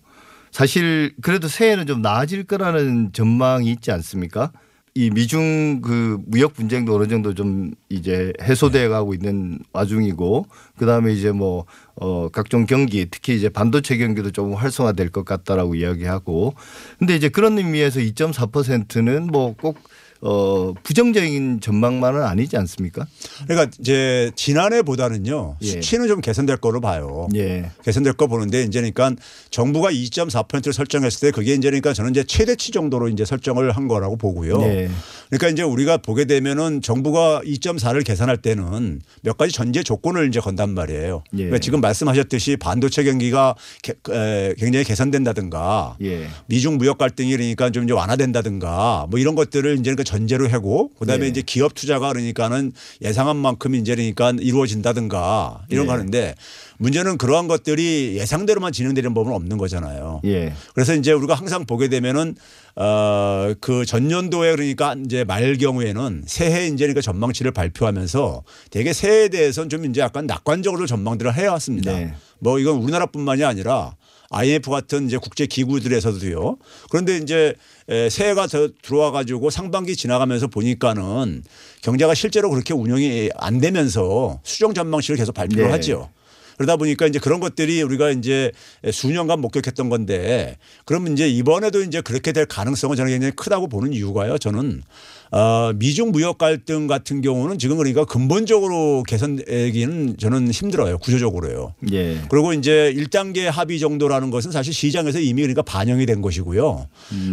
사실 0.52 1.12
그래도 1.20 1.48
새해는 1.48 1.86
좀 1.88 2.00
나아질 2.00 2.44
거라는 2.44 3.12
전망이 3.12 3.72
있지 3.72 3.90
않습니까? 3.90 4.52
이 4.96 5.10
미중 5.10 5.80
그 5.82 6.18
무역 6.26 6.54
분쟁도 6.54 6.94
어느 6.94 7.08
정도 7.08 7.34
좀 7.34 7.72
이제 7.88 8.32
해소돼 8.40 8.86
가고 8.88 9.12
있는 9.12 9.58
와중이고 9.72 10.46
그다음에 10.78 11.12
이제 11.12 11.32
뭐 11.32 11.66
어 11.96 12.28
각종 12.28 12.66
경기 12.66 13.06
특히 13.08 13.36
이제 13.36 13.48
반도체 13.48 13.96
경기도 13.96 14.32
조금 14.32 14.54
활성화될 14.54 15.10
것 15.10 15.24
같다라고 15.24 15.76
이야기하고. 15.76 16.54
근데 16.98 17.14
이제 17.14 17.28
그런 17.28 17.56
의미에서 17.56 18.00
2.4%는 18.00 19.28
뭐꼭 19.28 19.78
어 20.26 20.72
부정적인 20.82 21.60
전망만은 21.60 22.22
아니지 22.22 22.56
않습니까? 22.56 23.06
그러니까 23.46 23.70
이제 23.78 24.30
지난해보다는요 24.36 25.56
예. 25.60 25.66
수치는 25.66 26.08
좀 26.08 26.20
개선될 26.22 26.56
거로 26.56 26.80
봐요. 26.80 27.28
예. 27.34 27.70
개선될 27.84 28.14
거 28.14 28.26
보는데 28.26 28.62
이제 28.62 28.80
그러니까 28.80 29.12
정부가 29.50 29.90
2.4%를 29.90 30.72
설정했을 30.72 31.20
때 31.20 31.30
그게 31.30 31.52
이제 31.52 31.68
그러니까 31.68 31.92
저는 31.92 32.10
이제 32.12 32.24
최대치 32.24 32.72
정도로 32.72 33.08
이제 33.08 33.26
설정을 33.26 33.72
한 33.72 33.86
거라고 33.86 34.16
보고요. 34.16 34.62
예. 34.62 34.88
그러니까 35.28 35.48
이제 35.48 35.62
우리가 35.62 35.98
보게 35.98 36.24
되면은 36.24 36.80
정부가 36.80 37.42
2.4를 37.44 38.02
계산할 38.04 38.38
때는 38.38 39.02
몇 39.22 39.36
가지 39.36 39.52
전제 39.52 39.82
조건을 39.82 40.28
이제 40.28 40.40
건단 40.40 40.70
말이에요. 40.70 41.22
예. 41.34 41.36
그러니까 41.36 41.58
지금 41.58 41.80
말씀하셨듯이 41.82 42.56
반도체 42.56 43.04
경기가 43.04 43.54
개- 43.82 43.92
에, 44.10 44.54
굉장히 44.56 44.84
개선된다든가 44.84 45.96
예. 46.02 46.28
미중 46.46 46.78
무역 46.78 46.96
갈등이 46.96 47.30
그러니까 47.32 47.68
좀 47.70 47.84
이제 47.84 47.92
완화된다든가 47.92 49.06
뭐 49.10 49.18
이런 49.20 49.34
것들을 49.34 49.74
이제 49.74 49.82
그러니까 49.90 50.02
전제로 50.14 50.48
하고 50.48 50.90
그다음에 51.00 51.24
예. 51.24 51.28
이제 51.28 51.42
기업 51.42 51.74
투자가 51.74 52.10
그러니까는 52.10 52.72
예상한 53.02 53.36
만큼 53.36 53.74
이제 53.74 53.96
그러니까 53.96 54.32
이루어진다든가 54.38 55.62
이런 55.70 55.84
예. 55.84 55.86
거 55.88 55.92
하는데 55.92 56.34
문제는 56.78 57.18
그러한 57.18 57.48
것들이 57.48 58.16
예상대로만 58.16 58.72
진행되는 58.72 59.12
법은 59.12 59.32
없는 59.32 59.58
거잖아요. 59.58 60.20
예. 60.24 60.52
그래서 60.72 60.94
이제 60.94 61.10
우리가 61.10 61.34
항상 61.34 61.66
보게 61.66 61.88
되면은 61.88 62.36
어그 62.76 63.86
전년도에 63.86 64.52
그러니까 64.52 64.94
이제 65.04 65.24
말 65.24 65.56
경우에는 65.56 66.22
새해 66.26 66.68
이제 66.68 66.84
그러니까 66.84 67.00
전망치를 67.00 67.50
발표하면서 67.50 68.44
되게 68.70 68.92
새해에 68.92 69.28
대해서는 69.28 69.68
좀 69.68 69.84
이제 69.84 70.00
약간 70.00 70.26
낙관적으로 70.26 70.86
전망들을 70.86 71.34
해왔습니다. 71.34 71.92
네. 71.92 72.14
뭐 72.38 72.60
이건 72.60 72.76
우리나라뿐만이 72.76 73.42
아니라 73.42 73.96
IMF 74.30 74.70
같은 74.70 75.06
이제 75.06 75.16
국제 75.16 75.46
기구들에서도요. 75.46 76.56
그런데 76.90 77.18
이제 77.18 77.54
에, 77.88 78.08
새해가 78.08 78.46
더 78.46 78.68
들어와 78.82 79.10
가지고 79.10 79.50
상반기 79.50 79.96
지나가면서 79.96 80.46
보니까는 80.46 81.44
경제가 81.82 82.14
실제로 82.14 82.50
그렇게 82.50 82.74
운영이 82.74 83.30
안 83.36 83.60
되면서 83.60 84.40
수정 84.42 84.74
전망치를 84.74 85.16
계속 85.16 85.32
발표를 85.34 85.66
네. 85.66 85.70
하죠. 85.72 86.10
그러다 86.56 86.76
보니까 86.76 87.06
이제 87.06 87.18
그런 87.18 87.40
것들이 87.40 87.82
우리가 87.82 88.10
이제 88.10 88.52
수년간 88.90 89.40
목격했던 89.40 89.88
건데 89.88 90.56
그러면 90.84 91.12
이제 91.12 91.28
이번에도 91.28 91.82
이제 91.82 92.00
그렇게 92.00 92.32
될 92.32 92.46
가능성은 92.46 92.96
저는 92.96 93.10
굉장히 93.10 93.32
크다고 93.34 93.68
보는 93.68 93.92
이유가요. 93.92 94.38
저는 94.38 94.82
어, 95.30 95.72
미중 95.74 96.12
무역 96.12 96.38
갈등 96.38 96.86
같은 96.86 97.20
경우는 97.20 97.58
지금 97.58 97.76
그러니까 97.76 98.04
근본적으로 98.04 99.02
개선되기는 99.06 100.16
저는 100.18 100.50
힘들어요. 100.50 100.98
구조적으로요. 100.98 101.74
예. 101.92 102.20
그리고 102.28 102.52
이제 102.52 102.92
1단계 102.96 103.44
합의 103.44 103.78
정도라는 103.80 104.30
것은 104.30 104.52
사실 104.52 104.72
시장에서 104.72 105.18
이미 105.18 105.42
그러니까 105.42 105.62
반영이 105.62 106.06
된 106.06 106.22
것이고요. 106.22 106.86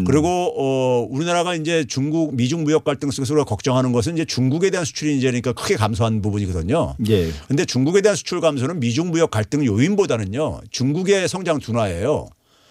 그리고 0.06 0.28
어 0.58 1.08
우리나라가 1.10 1.56
이제 1.56 1.86
중국 1.88 2.36
미중 2.36 2.64
무역 2.64 2.84
갈등 2.84 3.12
속에서 3.12 3.44
걱정하는 3.44 3.92
것은 3.92 4.14
이제 4.14 4.26
중국에 4.26 4.70
대한 4.70 4.86
수출이 4.86 5.18
이제 5.18 5.28
그러니까 5.28 5.54
크게 5.54 5.76
감소한 5.76 6.22
부분이거든요. 6.22 6.96
예. 7.10 7.30
근데 7.48 7.66
중국에 7.66 8.02
대한 8.02 8.16
수출 8.16 8.42
감소는 8.42 8.80
미중 8.80 9.12
무역 9.12 9.32
갈등 9.32 9.66
요인보다는요. 9.66 10.62
중국의 10.72 11.28
성장 11.28 11.60
둔화예요. 11.60 12.28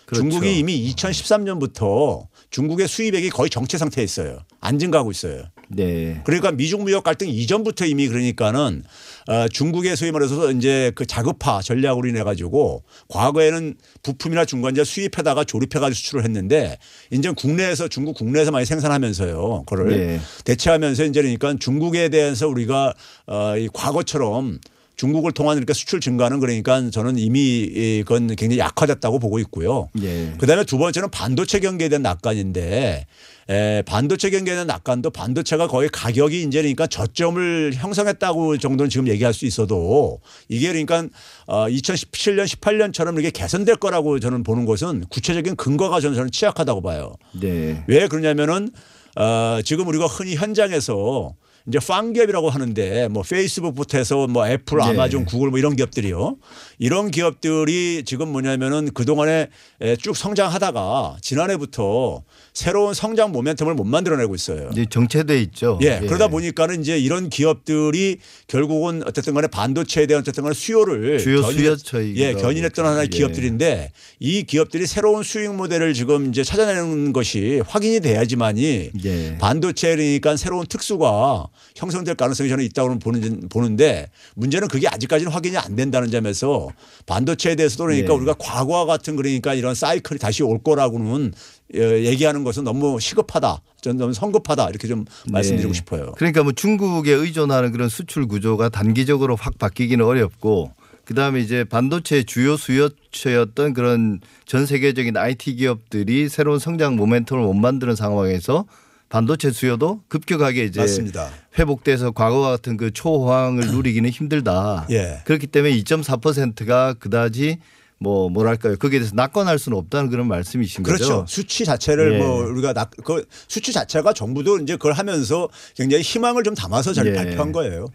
그렇죠. 0.06 0.22
중국이 0.22 0.59
이미 0.59 0.92
2013년부터 0.92 2.26
중국의 2.50 2.88
수입액이 2.88 3.30
거의 3.30 3.48
정체 3.48 3.78
상태에 3.78 4.04
있어요. 4.04 4.40
안 4.60 4.78
증가하고 4.78 5.10
있어요. 5.10 5.44
네. 5.68 6.20
그러니까 6.24 6.50
미중 6.50 6.82
무역 6.82 7.04
갈등 7.04 7.28
이전부터 7.28 7.86
이미 7.86 8.08
그러니까는 8.08 8.82
어, 9.28 9.48
중국의 9.48 9.96
소위 9.96 10.10
말해서 10.10 10.50
이제 10.50 10.90
그 10.96 11.06
자급화 11.06 11.62
전략으로 11.62 12.08
인해 12.08 12.24
가지고 12.24 12.82
과거에는 13.08 13.76
부품이나 14.02 14.44
중간재 14.44 14.82
수입해다가 14.82 15.44
조립해 15.44 15.78
가지고 15.78 15.94
수출을 15.94 16.24
했는데 16.24 16.76
이제 17.12 17.30
국내에서 17.30 17.86
중국 17.86 18.16
국내에서 18.16 18.50
많이 18.50 18.66
생산하면서요. 18.66 19.64
그걸 19.66 19.88
네. 19.90 20.20
대체하면서 20.44 21.04
이제 21.04 21.22
그러니까 21.22 21.54
중국에 21.58 22.08
대해서 22.08 22.48
우리가 22.48 22.94
어, 23.26 23.56
이 23.56 23.68
과거처럼 23.72 24.58
중국을 25.00 25.32
통한 25.32 25.56
이렇게 25.56 25.72
수출 25.72 25.98
증가는 25.98 26.40
그러니까 26.40 26.90
저는 26.90 27.16
이미 27.16 27.40
이 27.40 28.02
그건 28.06 28.36
굉장히 28.36 28.58
약화됐다고 28.58 29.18
보고 29.18 29.38
있고요. 29.38 29.88
예. 30.02 30.34
그다음에 30.36 30.64
두 30.64 30.76
번째는 30.76 31.10
반도체 31.10 31.58
경기에 31.58 31.88
대한 31.88 32.02
낙관인데 32.02 33.06
에, 33.48 33.82
반도체 33.86 34.28
경기에 34.28 34.52
대한 34.52 34.66
낙관도 34.66 35.08
반도체가 35.08 35.68
거의 35.68 35.88
가격이 35.88 36.42
이제 36.42 36.60
그러니까 36.60 36.86
저점을 36.86 37.72
형성했다고 37.72 38.58
정도는 38.58 38.90
지금 38.90 39.08
얘기할 39.08 39.32
수 39.32 39.46
있어도 39.46 40.20
이게 40.50 40.68
그러니까 40.68 41.06
어, 41.46 41.66
2017년 41.66 42.44
18년처럼 42.44 43.14
이렇게 43.14 43.30
개선될 43.30 43.76
거라고 43.76 44.20
저는 44.20 44.42
보는 44.42 44.66
것은 44.66 45.04
구체적인 45.08 45.56
근거가 45.56 46.00
저는 46.00 46.14
저는 46.14 46.30
취약하다고 46.30 46.82
봐요. 46.82 47.14
네. 47.40 47.82
왜 47.86 48.06
그러냐면은 48.06 48.70
어, 49.16 49.60
지금 49.64 49.88
우리가 49.88 50.04
흔히 50.08 50.34
현장에서 50.36 51.34
이제 51.70 51.78
팡기업이라고 51.78 52.50
하는데 52.50 53.09
뭐 53.09 53.22
페이스북부터 53.22 53.96
해서 53.96 54.26
뭐 54.26 54.46
애플, 54.48 54.78
네. 54.78 54.85
아마존, 54.85 55.24
구글 55.24 55.50
뭐 55.50 55.59
이런 55.59 55.76
기업들이요. 55.76 56.37
이런 56.78 57.11
기업들이 57.11 58.02
지금 58.04 58.28
뭐냐면은 58.33 58.90
그동안에 58.92 59.48
에, 59.80 59.96
쭉 59.96 60.16
성장하다가 60.16 61.18
지난해부터 61.22 62.22
새로운 62.52 62.92
성장 62.92 63.33
모멘텀을 63.33 63.74
못 63.74 63.85
만들어내고 63.85 64.35
있어요. 64.35 64.68
이제 64.72 64.85
정체돼 64.90 65.40
있죠. 65.42 65.78
예, 65.83 66.00
그러다 66.00 66.28
보니까는 66.28 66.80
이제 66.80 66.98
이런 66.98 67.30
기업들이 67.30 68.18
결국은 68.48 69.02
어쨌든 69.06 69.35
간에 69.35 69.46
반도체에 69.46 70.06
대한 70.06 70.22
어쨌든 70.22 70.42
간에 70.42 70.54
수요를 70.54 71.18
주요 71.18 71.42
수요처이기도 71.42 72.20
예, 72.20 72.35
견인했던. 72.35 72.80
하나의 72.80 73.09
예. 73.12 73.16
기업들인데 73.16 73.92
이 74.18 74.42
기업들이 74.42 74.87
새로운 74.87 75.22
수익 75.22 75.54
모델을 75.54 75.94
지금 75.94 76.30
이제 76.30 76.42
찾아내는 76.42 77.12
것이 77.12 77.62
확인이 77.66 78.00
돼야지만이 78.00 78.90
예. 79.04 79.38
반도체니까 79.38 80.37
새로운 80.37 80.66
특수가 80.66 81.46
형성될 81.77 82.14
가능성이 82.14 82.49
저는 82.49 82.64
있다고 82.64 82.99
보는, 82.99 83.49
보는데 83.49 84.11
문제는 84.35 84.68
그게 84.68 84.88
아직까지는 84.88 85.33
확인이 85.33 85.57
안 85.57 85.77
된다는 85.77 86.11
점에서 86.11 86.68
반도체에 87.07 87.55
대해서도 87.57 87.85
그러니까 87.85 88.12
예. 88.12 88.16
우리가 88.16 88.35
과거와 88.38 88.87
같은 88.87 89.16
그러니까 89.16 89.55
이런 89.55 89.75
사이클이 89.75 90.18
다시 90.18 90.42
올 90.42 90.62
거라고는 90.62 91.33
어, 91.75 91.79
얘기하는 91.79 92.44
것은 92.44 92.64
너무 92.64 92.99
시급하다. 93.01 93.62
저는 93.81 93.98
너무 93.98 94.13
성급하다. 94.13 94.69
이렇게 94.71 94.88
좀 94.88 95.04
말씀드리고 95.31 95.73
네. 95.73 95.77
싶어요. 95.77 96.13
그러니까 96.17 96.42
뭐 96.42 96.52
중국에 96.52 97.13
의존하는 97.13 97.73
그런 97.73 97.88
수출 97.88 98.27
구조가 98.27 98.69
단기적으로 98.71 99.37
확 99.37 99.58
바뀌기는 99.58 100.04
어렵고 100.04 100.73
그다음에 101.04 101.40
이제 101.40 101.65
반도체 101.65 102.23
주요 102.23 102.56
수요처였던 102.56 103.75
그런 103.75 104.21
전 104.44 104.65
세계적인 104.65 105.17
IT 105.17 105.56
기업들이 105.56 106.29
새로운 106.29 106.61
성장 106.61 106.96
모멘텀을 106.96 107.38
못 107.38 107.54
만드는 107.54 107.96
상황에서 107.96 108.65
반도체 109.11 109.50
수요도 109.50 110.02
급격하게 110.08 110.65
이제 110.65 110.81
맞습니다. 110.81 111.31
회복돼서 111.58 112.13
과거와 112.13 112.50
같은 112.50 112.77
그 112.77 112.92
초호황을 112.92 113.67
누리기는 113.67 114.08
힘들다. 114.08 114.87
예. 114.90 115.21
그렇기 115.25 115.48
때문에 115.48 115.77
2.4%가 115.79 116.94
그다지 116.94 117.58
뭐 117.98 118.31
뭐랄까요 118.31 118.77
거기에 118.77 119.00
대해서 119.00 119.15
낙관할 119.17 119.58
수는 119.58 119.77
없다는 119.77 120.11
그런 120.11 120.29
말씀이신 120.29 120.85
그렇죠. 120.85 121.04
거죠. 121.04 121.25
수치 121.29 121.65
자체를 121.65 122.15
예. 122.15 122.19
뭐 122.19 122.46
우리가 122.46 122.73
낙, 122.73 122.92
그 123.04 123.27
수치 123.48 123.73
자체가 123.73 124.13
정부도 124.13 124.58
이제 124.58 124.75
그걸 124.75 124.92
하면서 124.92 125.48
굉장히 125.75 126.04
희망을 126.04 126.44
좀 126.44 126.54
담아서 126.54 126.92
잘 126.92 127.08
예. 127.08 127.13
발표한 127.13 127.50
거예요. 127.50 127.88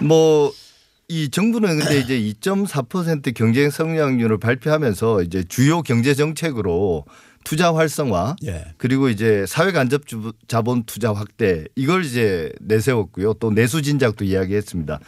뭐이 0.00 1.30
정부는 1.30 1.78
근데 1.78 2.00
이제 2.00 2.18
2.4% 2.18 3.32
경제 3.34 3.70
성장률을 3.70 4.38
발표하면서 4.38 5.22
이제 5.22 5.44
주요 5.48 5.82
경제 5.82 6.14
정책으로 6.14 7.04
투자 7.44 7.74
활성화 7.74 8.36
예. 8.46 8.66
그리고 8.76 9.08
이제 9.08 9.44
사회 9.48 9.72
간접 9.72 10.06
주- 10.06 10.32
자본 10.48 10.84
투자 10.84 11.12
확대 11.12 11.64
이걸 11.74 12.04
이제 12.04 12.52
내세웠고요. 12.60 13.34
또 13.34 13.50
내수 13.50 13.82
진작도 13.82 14.24
이야기했습니다. 14.24 15.00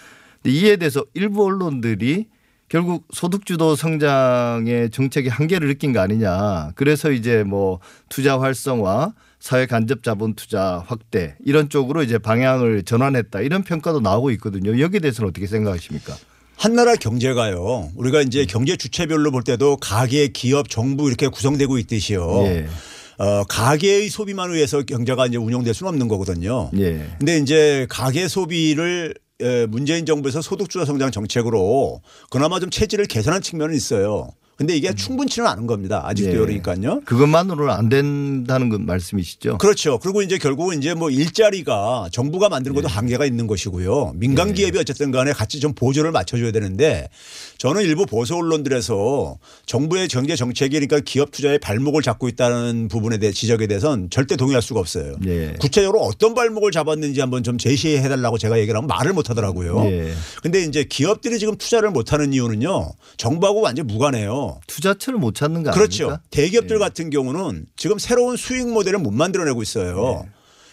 근데 0.42 0.56
이에 0.58 0.76
대해서 0.76 1.04
일부 1.14 1.44
언론들이 1.44 2.26
결국 2.68 3.06
소득 3.12 3.44
주도 3.44 3.76
성장의 3.76 4.90
정책의 4.90 5.30
한계를 5.30 5.68
느낀 5.68 5.92
거 5.92 6.00
아니냐. 6.00 6.72
그래서 6.74 7.10
이제 7.10 7.44
뭐 7.44 7.80
투자 8.08 8.40
활성화, 8.40 9.12
사회 9.38 9.66
간접 9.66 10.02
자본 10.02 10.34
투자 10.34 10.82
확대 10.86 11.36
이런 11.44 11.68
쪽으로 11.68 12.02
이제 12.02 12.16
방향을 12.16 12.84
전환했다. 12.84 13.40
이런 13.42 13.62
평가도 13.62 14.00
나오고 14.00 14.30
있거든요. 14.32 14.78
여기에 14.80 15.00
대해서는 15.00 15.28
어떻게 15.28 15.46
생각하십니까? 15.46 16.14
한나라 16.57 16.94
경제가요. 16.94 17.90
우리가 17.96 18.22
이제 18.22 18.44
경제 18.44 18.76
주체별로 18.76 19.30
볼 19.30 19.42
때도 19.42 19.76
가계, 19.78 20.28
기업, 20.28 20.68
정부 20.68 21.09
이렇게 21.09 21.28
구성되고 21.28 21.78
있듯이요. 21.78 22.42
예. 22.44 22.66
어, 23.18 23.44
가계의 23.44 24.09
소비만 24.09 24.50
의해서 24.50 24.82
경제가 24.82 25.26
이제 25.26 25.36
운영될 25.36 25.74
수는 25.74 25.88
없는 25.90 26.09
거거든요. 26.09 26.70
예. 26.78 27.07
근데 27.18 27.38
이제 27.38 27.86
가계 27.88 28.28
소비를 28.28 29.14
에, 29.40 29.66
문재인 29.66 30.07
정부에서 30.07 30.40
소득주도 30.40 30.84
성장 30.84 31.11
정책으로 31.11 32.00
그나마 32.30 32.61
좀 32.61 32.70
체질을 32.70 33.07
개선한 33.07 33.42
측면은 33.42 33.74
있어요. 33.74 34.30
근데 34.62 34.76
이게 34.76 34.94
충분치는 34.94 35.48
않은 35.48 35.66
겁니다. 35.66 36.02
아직도 36.04 36.34
예. 36.34 36.36
그러니까요. 36.36 37.00
그것만으로는 37.04 37.74
안 37.74 37.88
된다는 37.88 38.68
건 38.68 38.86
말씀이시죠? 38.86 39.58
그렇죠. 39.58 39.98
그리고 39.98 40.22
이제 40.22 40.38
결국은 40.38 40.78
이제 40.78 40.94
뭐 40.94 41.10
일자리가 41.10 42.10
정부가 42.12 42.48
만드는 42.48 42.76
것도 42.76 42.86
한계가 42.86 43.26
있는 43.26 43.48
것이고요. 43.48 44.12
민간 44.14 44.54
기업이 44.54 44.78
어쨌든 44.78 45.10
간에 45.10 45.32
같이 45.32 45.58
좀 45.58 45.72
보조를 45.72 46.12
맞춰줘야 46.12 46.52
되는데 46.52 47.08
저는 47.58 47.82
일부 47.82 48.06
보수 48.06 48.36
언론들에서 48.36 49.36
정부의 49.66 50.06
경제 50.06 50.36
정책이 50.36 50.78
그러니까 50.78 51.00
기업 51.04 51.32
투자에 51.32 51.58
발목을 51.58 52.02
잡고 52.02 52.28
있다는 52.28 52.86
부분에 52.86 53.18
대해 53.18 53.32
지적에 53.32 53.66
대해서는 53.66 54.10
절대 54.10 54.36
동의할 54.36 54.62
수가 54.62 54.78
없어요. 54.78 55.16
예. 55.26 55.54
구체적으로 55.58 56.02
어떤 56.02 56.34
발목을 56.34 56.70
잡았는지 56.70 57.20
한번 57.20 57.42
좀 57.42 57.58
제시해 57.58 58.08
달라고 58.08 58.38
제가 58.38 58.60
얘기를 58.60 58.76
하면 58.76 58.86
말을 58.86 59.12
못 59.12 59.28
하더라고요. 59.28 59.84
예. 59.86 60.12
근데 60.40 60.62
이제 60.62 60.84
기업들이 60.84 61.40
지금 61.40 61.56
투자를 61.56 61.90
못 61.90 62.12
하는 62.12 62.32
이유는요. 62.32 62.92
정부하고 63.16 63.60
완전 63.60 63.88
무관해요. 63.88 64.51
투자처를 64.66 65.18
못 65.18 65.34
찾는 65.34 65.62
거 65.62 65.70
그렇죠. 65.70 66.05
아닙니까? 66.05 66.22
대기업들 66.30 66.76
예. 66.76 66.78
같은 66.78 67.11
경우는 67.11 67.66
지금 67.76 67.98
새로운 67.98 68.36
수익 68.36 68.68
모델을 68.68 68.98
못 68.98 69.11
만들어내고 69.11 69.62
있어요. 69.62 70.24
네. 70.24 70.30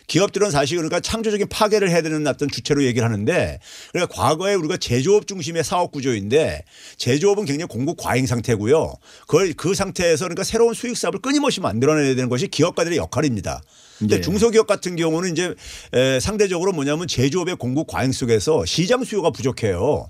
기업들은 0.09 0.49
사실 0.51 0.77
그러니까 0.77 0.99
창조적인 0.99 1.47
파괴를 1.49 1.89
해야 1.89 2.01
되는 2.01 2.25
어떤 2.27 2.49
주체로 2.49 2.83
얘기를 2.83 3.07
하는데 3.07 3.59
그러니까 3.91 4.13
과거에 4.13 4.55
우리가 4.55 4.77
제조업 4.77 5.27
중심의 5.27 5.63
사업 5.63 5.91
구조인데 5.91 6.63
제조업은 6.97 7.45
굉장히 7.45 7.67
공급 7.67 7.97
과잉 7.97 8.25
상태고요. 8.25 8.95
그걸 9.27 9.53
그 9.53 9.75
상태에서 9.75 10.25
그러니까 10.25 10.43
새로운 10.43 10.73
수익 10.73 10.97
사업을 10.97 11.21
끊임없이 11.21 11.61
만들어내야 11.61 12.15
되는 12.15 12.27
것이 12.27 12.47
기업가들의 12.47 12.97
역할입니다. 12.97 13.61
근데 13.99 14.15
네. 14.15 14.21
중소기업 14.21 14.65
같은 14.65 14.95
경우는 14.95 15.31
이제 15.31 15.53
에, 15.93 16.19
상대적으로 16.19 16.71
뭐냐면 16.71 17.07
제조업의 17.07 17.57
공급 17.57 17.87
과잉 17.87 18.11
속에서 18.11 18.65
시장 18.65 19.03
수요가 19.03 19.29
부족해요. 19.29 20.09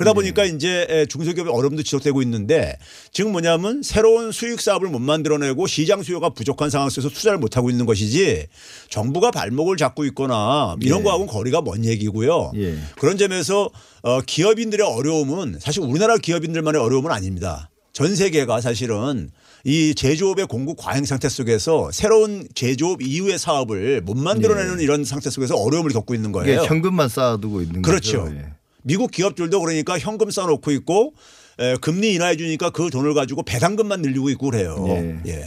그러다 0.00 0.14
보니까 0.14 0.44
이제 0.44 0.86
에, 0.88 1.06
중소기업의 1.06 1.52
어려움도 1.52 1.82
지속되고 1.82 2.22
있는데 2.22 2.76
지금 3.12 3.32
뭐냐면 3.32 3.82
새로운 3.82 4.32
수익 4.32 4.60
사업을 4.60 4.88
못 4.88 4.98
만들어내고 4.98 5.66
시장 5.66 6.02
수요가 6.02 6.30
부족한 6.30 6.70
상황 6.70 6.88
속에서 6.88 7.10
투자를 7.10 7.38
못 7.38 7.56
하고 7.58 7.68
있는 7.68 7.84
것이지 7.84 8.46
정부가 8.88 9.30
발목을 9.30 9.76
잡고 9.76 10.06
있거나 10.06 10.76
이런 10.80 11.00
예. 11.00 11.04
거하고는 11.04 11.30
거리가 11.30 11.60
먼 11.60 11.84
얘기고요. 11.84 12.52
예. 12.56 12.78
그런 12.98 13.18
점에서 13.18 13.68
어, 14.02 14.20
기업인들의 14.22 14.86
어려움은 14.86 15.58
사실 15.60 15.82
우리나라 15.82 16.16
기업인들만의 16.16 16.80
어려움은 16.80 17.10
아닙니다. 17.10 17.68
전 17.92 18.16
세계가 18.16 18.62
사실은 18.62 19.30
이 19.64 19.94
제조업의 19.94 20.46
공급 20.46 20.78
과잉 20.78 21.04
상태 21.04 21.28
속에서 21.28 21.90
새로운 21.92 22.48
제조업 22.54 23.02
이후의 23.02 23.38
사업을 23.38 24.00
못 24.00 24.16
만들어내는 24.16 24.80
이런 24.80 25.04
상태 25.04 25.28
속에서 25.28 25.56
어려움을 25.56 25.90
겪고 25.90 26.14
있는 26.14 26.32
거예요. 26.32 26.62
현금만 26.62 27.10
쌓아두고 27.10 27.60
있는 27.60 27.82
그렇죠. 27.82 28.22
거죠. 28.24 28.36
예. 28.36 28.59
미국 28.82 29.10
기업들도 29.10 29.60
그러니까 29.60 29.98
현금 29.98 30.30
써놓고 30.30 30.70
있고 30.72 31.14
에, 31.58 31.76
금리 31.76 32.14
인하해 32.14 32.36
주니까 32.36 32.70
그 32.70 32.90
돈을 32.90 33.14
가지고 33.14 33.42
배당금만 33.42 34.00
늘리고 34.02 34.30
있고 34.30 34.50
그래요. 34.50 34.84
예. 34.88 35.20
예. 35.30 35.44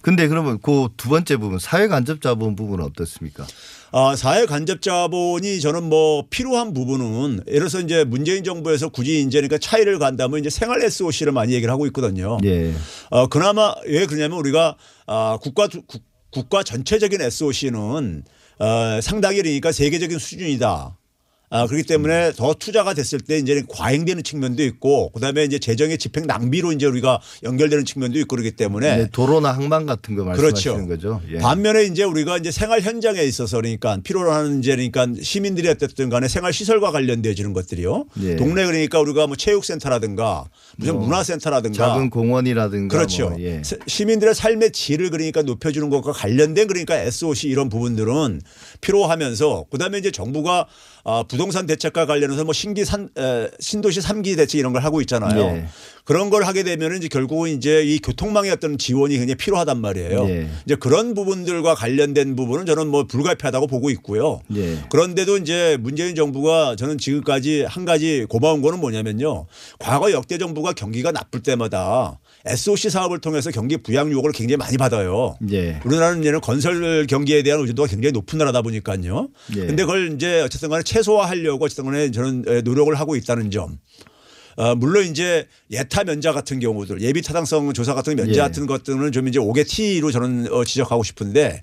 근데 0.00 0.26
그러면 0.26 0.58
그 0.60 0.88
두 0.96 1.08
번째 1.10 1.36
부분 1.36 1.58
사회 1.60 1.86
간접 1.86 2.20
자본 2.20 2.56
부분은 2.56 2.84
어떻습니까? 2.84 3.46
아, 3.92 4.16
사회 4.16 4.46
간접 4.46 4.82
자본이 4.82 5.60
저는 5.60 5.84
뭐 5.84 6.24
필요한 6.28 6.72
부분은 6.72 7.42
예를 7.46 7.60
들어서 7.60 7.78
이제 7.80 8.02
문재인 8.04 8.42
정부에서 8.42 8.88
굳이 8.88 9.20
이제 9.20 9.38
그러니까 9.38 9.58
차이를 9.58 9.98
간다면 10.00 10.40
이제 10.40 10.50
생활 10.50 10.82
SOC를 10.82 11.30
많이 11.32 11.52
얘기를 11.52 11.70
하고 11.72 11.86
있거든요. 11.86 12.38
예. 12.44 12.72
어, 13.10 13.28
그나마 13.28 13.74
왜 13.86 14.06
그러냐면 14.06 14.38
우리가 14.38 14.76
아, 15.06 15.38
국가 15.40 15.68
두- 15.68 15.82
국, 15.82 16.02
국가 16.30 16.62
전체적인 16.64 17.20
SOC는 17.20 18.24
어, 18.58 19.00
상당히 19.02 19.36
그러니까 19.42 19.70
세계적인 19.70 20.18
수준이다. 20.18 20.96
아, 21.54 21.66
그렇기 21.66 21.84
때문에 21.86 22.32
더 22.34 22.54
투자가 22.54 22.94
됐을 22.94 23.20
때 23.20 23.36
이제 23.36 23.62
과잉되는 23.68 24.22
측면도 24.22 24.62
있고 24.64 25.10
그다음에 25.10 25.44
이제 25.44 25.58
재정의 25.58 25.98
집행 25.98 26.26
낭비로 26.26 26.72
이제 26.72 26.86
우리가 26.86 27.20
연결되는 27.42 27.84
측면도 27.84 28.18
있고 28.20 28.36
그렇기 28.36 28.52
때문에 28.52 28.96
네, 28.96 29.08
도로나 29.12 29.52
항만 29.52 29.84
같은 29.84 30.14
거 30.16 30.24
말씀하시는 30.24 30.86
그렇죠. 30.86 31.18
거죠. 31.18 31.22
예. 31.30 31.38
반면에 31.38 31.84
이제 31.84 32.04
우리가 32.04 32.38
이제 32.38 32.50
생활 32.50 32.80
현장에 32.80 33.22
있어서 33.24 33.58
그러니까 33.58 33.98
필요로 34.02 34.32
하는 34.32 34.60
이제 34.60 34.70
그러니까 34.74 35.06
시민들이 35.22 35.68
어쨌든 35.68 36.08
간에 36.08 36.26
생활 36.26 36.54
시설과 36.54 36.90
관련되어지는 36.90 37.52
것들이요. 37.52 38.06
예. 38.22 38.36
동네 38.36 38.64
그러니까 38.64 38.98
우리가 39.00 39.26
뭐 39.26 39.36
체육센터라든가 39.36 40.46
무슨 40.78 40.94
뭐 40.94 41.04
문화센터라든가 41.04 41.76
작은 41.86 42.08
공원이라든가 42.08 42.96
그렇죠. 42.96 43.28
뭐, 43.28 43.40
예. 43.40 43.62
세- 43.62 43.76
시민들의 43.86 44.34
삶의 44.34 44.72
질을 44.72 45.10
그러니까 45.10 45.42
높여주는 45.42 45.90
것과 45.90 46.12
관련된 46.12 46.66
그러니까 46.66 46.96
SOC 46.96 47.48
이런 47.48 47.68
부분들은 47.68 48.40
필요하면서 48.80 49.66
그다음에 49.70 49.98
이제 49.98 50.10
정부가 50.10 50.66
아, 51.04 51.24
부동산 51.26 51.66
대책과 51.66 52.06
관련해서 52.06 52.44
뭐 52.44 52.52
신기 52.52 52.84
산 52.84 53.08
에, 53.18 53.48
신도시 53.58 54.00
삼기 54.00 54.36
대책 54.36 54.58
이런 54.58 54.72
걸 54.72 54.84
하고 54.84 55.00
있잖아요. 55.00 55.40
예. 55.40 55.66
그런 56.04 56.30
걸 56.30 56.44
하게 56.44 56.62
되면 56.62 56.96
이제 56.96 57.08
결국은 57.08 57.50
이제 57.50 57.82
이 57.84 57.98
교통망의 57.98 58.50
어떤 58.50 58.76
지원이 58.76 59.16
굉장히 59.16 59.36
필요하단 59.36 59.80
말이에요. 59.80 60.28
예. 60.28 60.48
이제 60.64 60.74
그런 60.74 61.14
부분들과 61.14 61.74
관련된 61.74 62.34
부분은 62.36 62.66
저는 62.66 62.88
뭐 62.88 63.04
불가피하다고 63.04 63.66
보고 63.68 63.90
있고요. 63.90 64.40
예. 64.54 64.78
그런데도 64.90 65.38
이제 65.38 65.76
문재인 65.80 66.14
정부가 66.14 66.76
저는 66.76 66.98
지금까지 66.98 67.62
한 67.62 67.84
가지 67.84 68.26
고마운 68.28 68.62
거는 68.62 68.80
뭐냐면요. 68.80 69.46
과거 69.78 70.12
역대 70.12 70.38
정부가 70.38 70.72
경기가 70.72 71.12
나쁠 71.12 71.42
때마다 71.42 72.18
SOC 72.46 72.90
사업을 72.90 73.20
통해서 73.20 73.50
경기 73.50 73.76
부양 73.76 74.10
요구를 74.10 74.32
굉장히 74.32 74.56
많이 74.56 74.76
받아요. 74.76 75.36
예. 75.50 75.80
우리나라는 75.84 76.20
이제는 76.20 76.40
건설 76.40 77.06
경기에 77.06 77.42
대한 77.42 77.60
의존도가 77.60 77.88
굉장히 77.88 78.12
높은 78.12 78.38
나라다 78.38 78.62
보니까요. 78.62 79.28
예. 79.56 79.66
근데 79.66 79.84
그걸 79.84 80.12
이제 80.14 80.40
어쨌든 80.40 80.68
간에 80.68 80.82
최소화하려고 80.82 81.64
어쨌든 81.64 81.84
간에 81.84 82.10
저는 82.10 82.62
노력을 82.64 82.92
하고 82.94 83.16
있다는 83.16 83.50
점. 83.50 83.78
어, 84.56 84.74
물론 84.74 85.06
이제 85.06 85.46
예타 85.70 86.04
면자 86.04 86.32
같은 86.32 86.60
경우들 86.60 87.00
예비 87.00 87.22
타당성 87.22 87.72
조사 87.72 87.94
같은 87.94 88.16
면자 88.16 88.32
예. 88.32 88.38
같은 88.38 88.66
것들은 88.66 89.12
좀 89.12 89.28
이제 89.28 89.38
5개 89.38 89.66
T로 89.66 90.10
저는 90.10 90.52
어, 90.52 90.64
지적하고 90.64 91.02
싶은데 91.02 91.62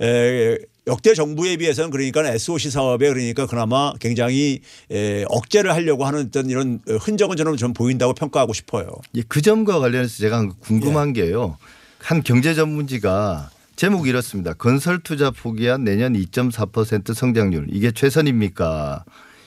에, 0.00 0.56
역대 0.90 1.14
정부에 1.14 1.56
비해서는 1.56 1.90
그러니까 1.90 2.26
SOC 2.26 2.70
사업에 2.70 3.08
그러니까 3.08 3.46
그나마 3.46 3.92
굉장히 4.00 4.60
에, 4.90 5.24
억제를 5.28 5.72
하려고 5.72 6.04
하는 6.04 6.26
어떤 6.26 6.50
이런 6.50 6.80
흔적은 6.86 7.36
저는 7.36 7.56
좀 7.56 7.72
보인다고 7.72 8.12
평가하고 8.12 8.52
싶어요. 8.52 8.90
예, 9.14 9.22
그 9.28 9.40
점과 9.40 9.78
관련해서 9.78 10.18
제가 10.18 10.48
궁금한 10.58 11.16
예. 11.16 11.22
게요. 11.22 11.56
한 12.00 12.22
경제 12.22 12.54
전문지가 12.54 13.50
제목이 13.76 14.10
이렇습니다. 14.10 14.52
건설 14.52 14.98
투자 15.00 15.30
포기한 15.30 15.84
내년 15.84 16.14
2.4% 16.14 17.14
성장률 17.14 17.68
이게 17.70 17.92
최선입니까? 17.92 19.04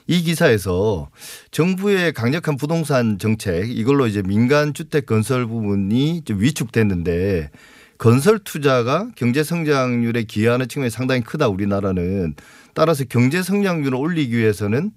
이 0.08 0.22
기사에서 0.22 1.10
정부의 1.52 2.14
강력한 2.14 2.58
부동산 2.58 3.20
정책 3.20 3.70
이걸로 3.70 4.08
이제 4.08 4.22
민간 4.22 4.74
주택 4.74 5.06
건설 5.06 5.46
부분이 5.46 6.24
좀 6.26 6.42
위축됐는데 6.42 7.50
건설 7.98 8.40
투자가 8.40 9.10
경제 9.16 9.44
성장률에 9.44 10.24
기여하는 10.24 10.68
측면이 10.68 10.90
상당히 10.90 11.22
크다 11.22 11.48
우리나라는 11.48 12.36
따라서 12.74 13.04
경제 13.06 13.42
성장률을 13.44 13.98
올리기 13.98 14.36
위해서는 14.36 14.92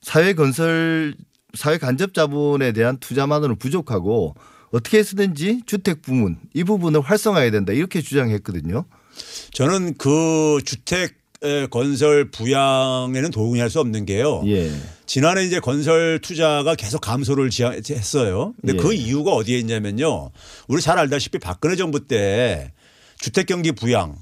사회 0.00 0.34
건설 0.34 1.14
사회 1.54 1.78
간접 1.78 2.14
자본에 2.14 2.72
대한 2.72 2.96
투자만으로는 2.98 3.56
부족하고 3.56 4.34
어떻게 4.70 4.98
해서든지 4.98 5.62
주택 5.66 6.00
부문 6.02 6.38
이 6.54 6.64
부분을 6.64 7.00
활성화해야 7.00 7.50
된다 7.50 7.72
이렇게 7.72 8.00
주장했거든요. 8.00 8.84
저는 9.52 9.94
그 9.98 10.60
주택 10.64 11.02
에, 11.02 11.19
건설 11.70 12.30
부양에는 12.30 13.30
동의할 13.30 13.70
수 13.70 13.80
없는 13.80 14.04
게요. 14.06 14.42
예. 14.46 14.70
지난해 15.06 15.44
이제 15.44 15.58
건설 15.58 16.20
투자가 16.20 16.74
계속 16.74 17.00
감소를 17.00 17.50
했어요. 17.90 18.54
근데 18.60 18.74
예. 18.74 18.76
그 18.76 18.92
이유가 18.92 19.32
어디에 19.32 19.58
있냐면요. 19.58 20.30
우리 20.68 20.82
잘 20.82 20.98
알다시피 20.98 21.38
박근혜 21.38 21.76
정부 21.76 22.06
때 22.06 22.72
주택 23.18 23.46
경기 23.46 23.72
부양을 23.72 24.14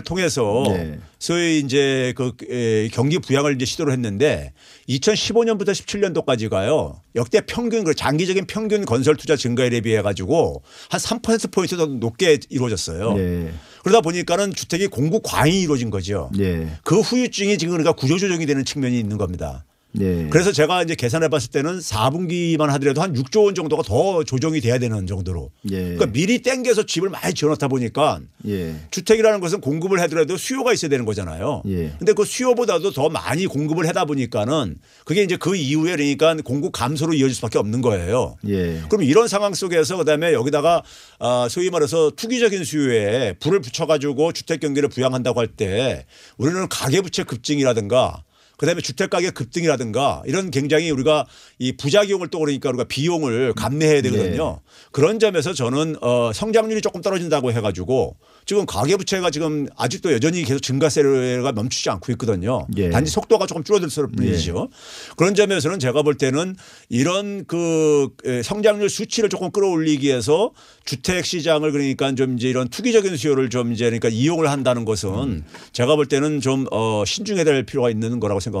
통해서 0.00 0.64
네. 0.68 0.98
소위 1.18 1.60
이제 1.60 2.12
그 2.16 2.32
에, 2.48 2.88
경기 2.88 3.18
부양을 3.18 3.54
이제 3.54 3.64
시도를 3.64 3.92
했는데 3.92 4.52
2015년부터 4.88 5.68
17년도까지가요. 5.70 6.96
역대 7.14 7.42
평균 7.42 7.84
그 7.84 7.94
장기적인 7.94 8.46
평균 8.46 8.84
건설 8.84 9.16
투자 9.16 9.36
증가율에 9.36 9.82
비해 9.82 10.02
가지고 10.02 10.62
한 10.88 11.00
3% 11.00 11.52
포인트 11.52 11.76
더 11.76 11.86
높게 11.86 12.38
이루어졌어요. 12.48 13.14
예. 13.18 13.52
그러다 13.82 14.00
보니까는 14.00 14.54
주택이 14.54 14.86
공급 14.86 15.22
과잉이 15.24 15.60
이루어진 15.62 15.90
거죠. 15.90 16.30
예. 16.38 16.68
그 16.82 17.00
후유증이 17.00 17.58
지금 17.58 17.72
그러니까 17.72 17.92
구조조정이 17.92 18.46
되는 18.46 18.64
측면이 18.64 18.98
있는 18.98 19.18
겁니다. 19.18 19.64
예. 20.00 20.26
그래서 20.30 20.52
제가 20.52 20.82
이제 20.82 20.94
계산해 20.94 21.28
봤을 21.28 21.50
때는 21.50 21.78
4분기만 21.78 22.66
하더라도 22.68 23.02
한 23.02 23.12
6조 23.14 23.44
원 23.44 23.54
정도가 23.54 23.82
더 23.82 24.24
조정이 24.24 24.60
돼야 24.60 24.78
되는 24.78 25.06
정도로. 25.06 25.50
예. 25.70 25.76
그러니까 25.82 26.06
미리 26.06 26.40
땡겨서 26.40 26.84
집을 26.84 27.08
많이 27.10 27.34
지어놓다 27.34 27.68
보니까 27.68 28.20
예. 28.48 28.74
주택이라는 28.90 29.40
것은 29.40 29.60
공급을 29.60 30.00
하더라도 30.00 30.36
수요가 30.36 30.72
있어야 30.72 30.88
되는 30.88 31.04
거잖아요. 31.04 31.62
예. 31.68 31.92
근데 31.98 32.12
그 32.12 32.24
수요보다도 32.24 32.90
더 32.92 33.08
많이 33.08 33.46
공급을 33.46 33.86
하다 33.88 34.06
보니까는 34.06 34.76
그게 35.04 35.22
이제 35.22 35.36
그 35.36 35.54
이후에 35.56 35.96
그러니까 35.96 36.34
공급 36.42 36.72
감소로 36.72 37.14
이어질 37.14 37.34
수밖에 37.36 37.58
없는 37.58 37.82
거예요. 37.82 38.36
예. 38.48 38.80
그럼 38.88 39.04
이런 39.04 39.28
상황 39.28 39.54
속에서 39.54 39.96
그다음에 39.98 40.32
여기다가 40.32 40.82
아, 41.18 41.46
소위 41.50 41.70
말해서 41.70 42.10
투기적인 42.16 42.64
수요에 42.64 43.34
불을 43.40 43.60
붙여가지고 43.60 44.32
주택 44.32 44.60
경기를 44.60 44.88
부양한다고 44.88 45.38
할 45.38 45.52
때 45.54 46.06
우리는 46.38 46.66
가계부채 46.68 47.24
급증이라든가 47.24 48.22
그다음에 48.62 48.80
주택 48.80 49.10
가격 49.10 49.34
급등이라든가 49.34 50.22
이런 50.24 50.52
굉장히 50.52 50.88
우리가 50.92 51.26
이 51.58 51.72
부작용을 51.72 52.28
또 52.28 52.38
그러니까 52.38 52.68
우리가 52.68 52.84
비용을 52.84 53.54
감내해야 53.54 54.02
되거든요. 54.02 54.60
그런 54.92 55.18
점에서 55.18 55.52
저는 55.52 55.96
어 56.00 56.30
성장률이 56.32 56.80
조금 56.80 57.00
떨어진다고 57.00 57.50
해가지고 57.50 58.16
지금 58.46 58.64
가계부채가 58.64 59.32
지금 59.32 59.66
아직도 59.76 60.12
여전히 60.12 60.44
계속 60.44 60.60
증가세가 60.60 61.50
멈추지 61.50 61.90
않고 61.90 62.12
있거든요. 62.12 62.64
예. 62.76 62.90
단지 62.90 63.10
속도가 63.10 63.46
조금 63.46 63.64
줄어들 63.64 63.88
뿐이죠. 63.88 64.68
그런 65.16 65.34
점에서는 65.34 65.80
제가 65.80 66.02
볼 66.02 66.14
때는 66.14 66.54
이런 66.88 67.44
그 67.46 68.10
에, 68.24 68.44
성장률 68.44 68.90
수치를 68.90 69.28
조금 69.28 69.50
끌어올리기 69.50 70.06
위해서 70.06 70.52
주택 70.84 71.26
시장을 71.26 71.72
그러니까 71.72 72.14
좀 72.14 72.36
이제 72.36 72.48
이런 72.48 72.68
투기적인 72.68 73.16
수요를 73.16 73.50
좀 73.50 73.72
이제 73.72 73.86
그러니까 73.86 74.08
이용을 74.08 74.48
한다는 74.50 74.84
것은 74.84 75.44
제가 75.72 75.96
볼 75.96 76.06
때는 76.06 76.40
좀 76.40 76.66
어, 76.70 77.02
신중해야 77.04 77.44
될 77.44 77.64
필요가 77.64 77.90
있는 77.90 78.20
거라고 78.20 78.38
생각합니다. 78.38 78.51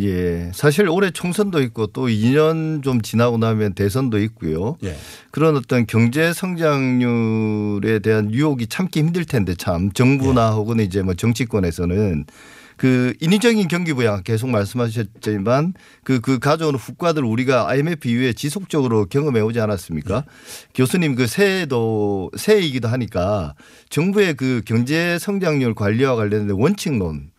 예. 0.00 0.50
사실 0.54 0.88
올해 0.88 1.10
총선도 1.10 1.60
있고 1.62 1.88
또 1.88 2.06
2년 2.06 2.82
좀 2.82 3.02
지나고 3.02 3.38
나면 3.38 3.74
대선도 3.74 4.18
있고요. 4.20 4.76
예. 4.84 4.96
그런 5.30 5.56
어떤 5.56 5.86
경제 5.86 6.32
성장률에 6.32 7.98
대한 7.98 8.32
유혹이 8.32 8.68
참기 8.68 9.00
힘들 9.00 9.24
텐데 9.24 9.54
참 9.54 9.92
정부나 9.92 10.50
예. 10.50 10.54
혹은 10.54 10.80
이제 10.80 11.02
뭐 11.02 11.14
정치권에서는 11.14 12.26
그 12.82 13.14
인위적인 13.20 13.68
경기 13.68 13.92
부양 13.92 14.24
계속 14.24 14.50
말씀하셨지만 14.50 15.74
그, 16.02 16.20
그 16.20 16.40
가져오는 16.40 16.76
후과들 16.76 17.24
우리가 17.24 17.68
IMF 17.68 18.08
이후에 18.08 18.32
지속적으로 18.32 19.06
경험해 19.06 19.40
오지 19.40 19.60
않았습니까? 19.60 20.24
교수님 20.74 21.14
그 21.14 21.28
새해도 21.28 22.32
새해이기도 22.36 22.88
하니까 22.88 23.54
정부의 23.88 24.34
그 24.34 24.62
경제 24.64 25.16
성장률 25.20 25.74
관리와 25.74 26.16
관련된 26.16 26.56
원칙론 26.58 27.30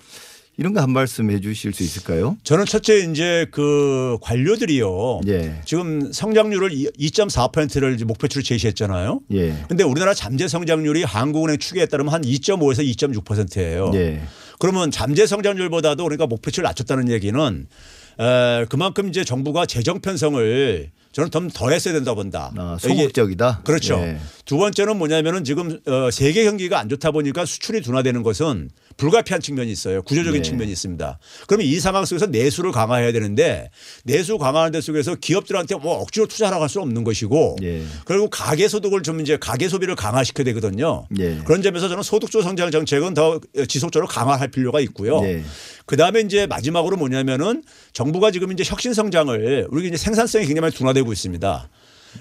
이런 0.58 0.74
거 0.74 0.82
한 0.82 0.92
말씀 0.92 1.32
해 1.32 1.40
주실 1.40 1.74
수 1.74 1.82
있을까요? 1.84 2.38
저는 2.44 2.66
첫째 2.66 3.00
이제 3.00 3.48
그 3.52 4.18
관료들이요. 4.22 5.22
예. 5.28 5.62
지금 5.66 6.12
성장률을 6.12 6.70
2.4%를 6.70 7.98
목표치로 8.06 8.44
제시했잖아요. 8.44 9.22
예. 9.34 9.56
근데 9.68 9.84
우리나라 9.84 10.14
잠재 10.14 10.48
성장률이 10.48 11.04
한국은행 11.04 11.58
추계에 11.58 11.86
따르면 11.88 12.14
한 12.14 12.22
2.5에서 12.22 12.86
2.6%예요. 12.96 13.92
예. 13.96 14.22
그러면 14.60 14.92
잠재 14.92 15.26
성장률보다도 15.26 16.04
그러니까 16.04 16.28
목표치를 16.28 16.64
낮췄다는 16.64 17.10
얘기는 17.10 17.68
에, 18.20 18.66
그만큼 18.70 19.10
이제 19.10 19.24
정부가 19.24 19.66
재정 19.66 20.00
편성을 20.02 20.92
저는 21.14 21.30
좀더 21.30 21.70
했어야 21.70 21.94
된다 21.94 22.16
본다. 22.16 22.52
아, 22.58 22.78
소극적이다. 22.80 23.62
그렇죠. 23.64 23.96
예. 24.00 24.18
두 24.46 24.58
번째는 24.58 24.98
뭐냐면은 24.98 25.44
지금 25.44 25.80
어, 25.86 26.10
세계 26.12 26.44
경기가 26.44 26.80
안 26.80 26.90
좋다 26.90 27.12
보니까 27.12 27.46
수출이 27.46 27.82
둔화되는 27.82 28.24
것은 28.24 28.70
불가피한 28.98 29.42
측면이 29.42 29.72
있어요. 29.72 30.02
구조적인 30.02 30.42
네. 30.42 30.48
측면이 30.48 30.72
있습니다. 30.72 31.20
그러면 31.48 31.68
이 31.68 31.80
상황 31.80 32.06
속에서 32.06 32.26
내수를 32.26 32.72
강화해야 32.72 33.12
되는데 33.12 33.70
내수 34.04 34.38
강화하는 34.38 34.72
데 34.72 34.82
속에서 34.82 35.16
기업들한테 35.16 35.76
뭐 35.76 36.00
억지로 36.02 36.28
투자하라고 36.28 36.64
할수 36.64 36.82
없는 36.82 37.04
것이고 37.04 37.58
예. 37.62 37.84
그리고 38.06 38.30
가계 38.30 38.68
소득을 38.68 39.04
좀 39.04 39.22
이제 39.22 39.38
가계 39.38 39.70
소비를 39.70 39.96
강화시켜야 39.96 40.46
되거든요. 40.46 41.08
예. 41.20 41.38
그런 41.46 41.62
점에서 41.62 41.90
저는 41.90 42.04
소득주 42.04 42.42
성장 42.42 42.72
정책은 42.72 43.14
더 43.14 43.40
지속적으로 43.68 44.08
강화할 44.08 44.48
필요가 44.50 44.80
있고요. 44.82 45.22
예. 45.24 45.44
그 45.86 45.98
다음에 45.98 46.22
이제 46.22 46.48
마지막으로 46.48 46.98
뭐냐면은 46.98 47.64
정부가 47.92 48.32
지금 48.32 48.52
이제 48.52 48.64
혁신 48.66 48.94
성장을 48.94 49.68
우리 49.70 49.88
이제 49.88 49.98
생산성이 49.98 50.46
굉장히 50.46 50.62
많이 50.62 50.74
둔화되고 50.74 51.03
있습니다. 51.12 51.70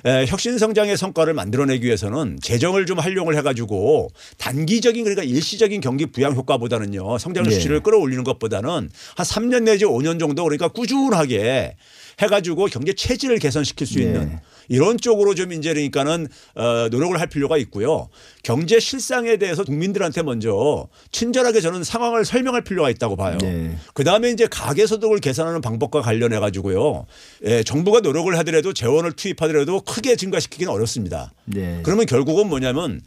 에, 0.06 0.26
혁신 0.26 0.58
성장의 0.58 0.96
성과를 0.96 1.34
만들어내기 1.34 1.86
위해서는 1.86 2.38
재정을 2.42 2.86
좀 2.86 2.98
활용을 2.98 3.36
해가지고 3.36 4.08
단기적인 4.38 5.04
그러니까 5.04 5.22
일시적인 5.22 5.80
경기 5.80 6.06
부양 6.06 6.34
효과보다는요 6.34 7.18
성장률 7.18 7.52
예. 7.52 7.56
수치를 7.56 7.80
끌어올리는 7.82 8.24
것보다는 8.24 8.70
한 8.70 8.90
3년 9.26 9.64
내지 9.64 9.84
5년 9.84 10.18
정도 10.18 10.44
그러니까 10.44 10.68
꾸준하게 10.68 11.76
해가지고 12.20 12.66
경제 12.66 12.92
체질을 12.92 13.38
개선시킬 13.38 13.86
수 13.86 14.00
예. 14.00 14.04
있는 14.04 14.40
이런 14.68 14.98
쪽으로 14.98 15.34
좀 15.34 15.52
이제 15.52 15.72
그러니까는 15.72 16.28
어, 16.54 16.88
노력을 16.90 17.18
할 17.18 17.26
필요가 17.26 17.56
있고요. 17.58 18.08
경제 18.42 18.80
실상에 18.80 19.36
대해서 19.36 19.64
국민들한테 19.64 20.22
먼저 20.22 20.88
친절하게 21.10 21.60
저는 21.60 21.84
상황을 21.84 22.24
설명할 22.24 22.62
필요가 22.62 22.90
있다고 22.90 23.16
봐요. 23.16 23.38
네. 23.40 23.76
그 23.94 24.04
다음에 24.04 24.30
이제 24.30 24.46
가계 24.50 24.86
소득을 24.86 25.20
계산하는 25.20 25.60
방법과 25.60 26.02
관련해 26.02 26.38
가지고요. 26.38 27.06
예, 27.44 27.62
정부가 27.62 28.00
노력을 28.00 28.36
하더라도 28.38 28.72
재원을 28.72 29.12
투입하더라도 29.12 29.80
크게 29.80 30.16
증가시키기는 30.16 30.72
어렵습니다. 30.72 31.32
네. 31.44 31.80
그러면 31.82 32.06
결국은 32.06 32.48
뭐냐면 32.48 33.00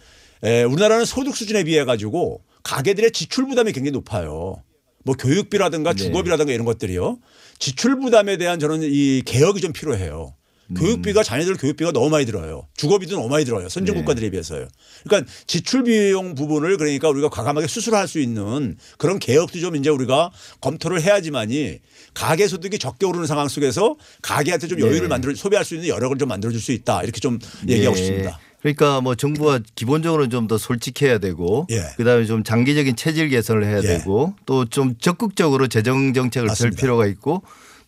에, 0.43 0.63
우리나라는 0.63 1.05
소득 1.05 1.35
수준에 1.35 1.63
비해 1.63 1.85
가지고 1.85 2.41
가계들의 2.63 3.11
지출 3.11 3.47
부담이 3.47 3.71
굉장히 3.71 3.91
높아요. 3.91 4.61
뭐 5.03 5.15
교육비라든가 5.15 5.93
네. 5.93 5.97
주거비라든가 6.03 6.51
이런 6.51 6.65
것들이요. 6.65 7.19
지출 7.59 7.99
부담에 7.99 8.37
대한 8.37 8.59
저는 8.59 8.81
이 8.83 9.21
개혁이 9.23 9.61
좀 9.61 9.71
필요해요. 9.71 10.33
교육비가 10.75 11.21
자녀들 11.21 11.57
교육비가 11.57 11.91
너무 11.91 12.09
많이 12.09 12.25
들어요. 12.25 12.67
주거비도 12.75 13.15
너무 13.15 13.29
많이 13.29 13.45
들어요. 13.45 13.69
선진 13.69 13.93
네. 13.93 13.99
국가들에 14.01 14.29
비해서요. 14.31 14.67
그러니까 15.03 15.31
지출 15.45 15.83
비용 15.83 16.33
부분을 16.33 16.77
그러니까 16.77 17.09
우리가 17.09 17.29
과감하게 17.29 17.67
수술할 17.67 18.07
수 18.07 18.19
있는 18.19 18.75
그런 18.97 19.19
개혁도 19.19 19.59
좀 19.59 19.75
이제 19.75 19.89
우리가 19.91 20.31
검토를 20.61 21.01
해야지만이 21.01 21.79
가계 22.15 22.47
소득이 22.47 22.79
적게 22.79 23.05
오르는 23.05 23.27
상황 23.27 23.47
속에서 23.47 23.95
가계한테 24.23 24.67
좀 24.67 24.79
여유를 24.79 25.01
네. 25.01 25.07
만들어 25.07 25.35
소비할 25.35 25.63
수 25.65 25.75
있는 25.75 25.87
여력을 25.89 26.17
좀 26.17 26.29
만들어 26.29 26.51
줄 26.51 26.61
수 26.61 26.71
있다. 26.71 27.03
이렇게 27.03 27.19
좀 27.19 27.37
얘기하고 27.67 27.95
예. 27.97 28.01
싶습니다. 28.01 28.39
그러니까 28.63 28.99
뭐 29.01 29.13
정부가 29.13 29.59
기본적으로 29.75 30.27
좀 30.29 30.47
더 30.47 30.57
솔직해야 30.57 31.19
되고 31.19 31.67
예. 31.69 31.83
그다음에 31.97 32.25
좀 32.25 32.43
장기적인 32.43 32.95
체질 32.95 33.29
개선을 33.29 33.63
해야 33.65 33.77
예. 33.77 33.81
되고 33.81 34.33
또 34.47 34.65
좀 34.65 34.95
적극적으로 34.97 35.67
재정 35.67 36.13
정책을 36.13 36.49
펼. 36.57 36.71
필요가 36.71 37.05
있고 37.05 37.43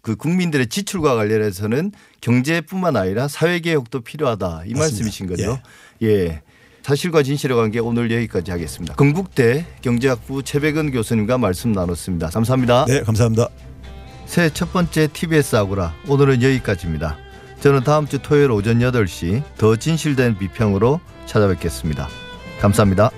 그 0.07 0.15
국민들의 0.15 0.67
지출과 0.67 1.15
관련해서는 1.15 1.91
경제뿐만 2.21 2.95
아니라 2.95 3.27
사회 3.27 3.59
개혁도 3.59 3.99
필요하다 3.99 4.63
이 4.65 4.73
맞습니다. 4.73 4.79
말씀이신 4.79 5.27
거죠. 5.27 5.59
예. 6.01 6.41
사실과 6.81 7.23
진실의 7.23 7.57
관계 7.57 7.79
오늘 7.79 8.09
여기까지 8.09 8.51
하겠습니다. 8.51 8.95
건국대 8.95 9.65
경제학부 9.81 10.43
최백은 10.43 10.91
교수님과 10.91 11.37
말씀 11.37 11.73
나눴습니다. 11.73 12.29
감사합니다. 12.29 12.85
네, 12.85 13.01
감사합니다. 13.01 13.49
새해 14.25 14.49
첫 14.49 14.71
번째 14.71 15.09
TBS 15.11 15.57
아고라 15.57 15.93
오늘은 16.07 16.41
여기까지입니다. 16.41 17.17
저는 17.59 17.83
다음 17.83 18.07
주 18.07 18.19
토요일 18.19 18.51
오전 18.51 18.79
8시 18.79 19.43
더 19.57 19.75
진실된 19.75 20.37
비평으로 20.37 21.01
찾아뵙겠습니다. 21.25 22.07
감사합니다. 22.61 23.11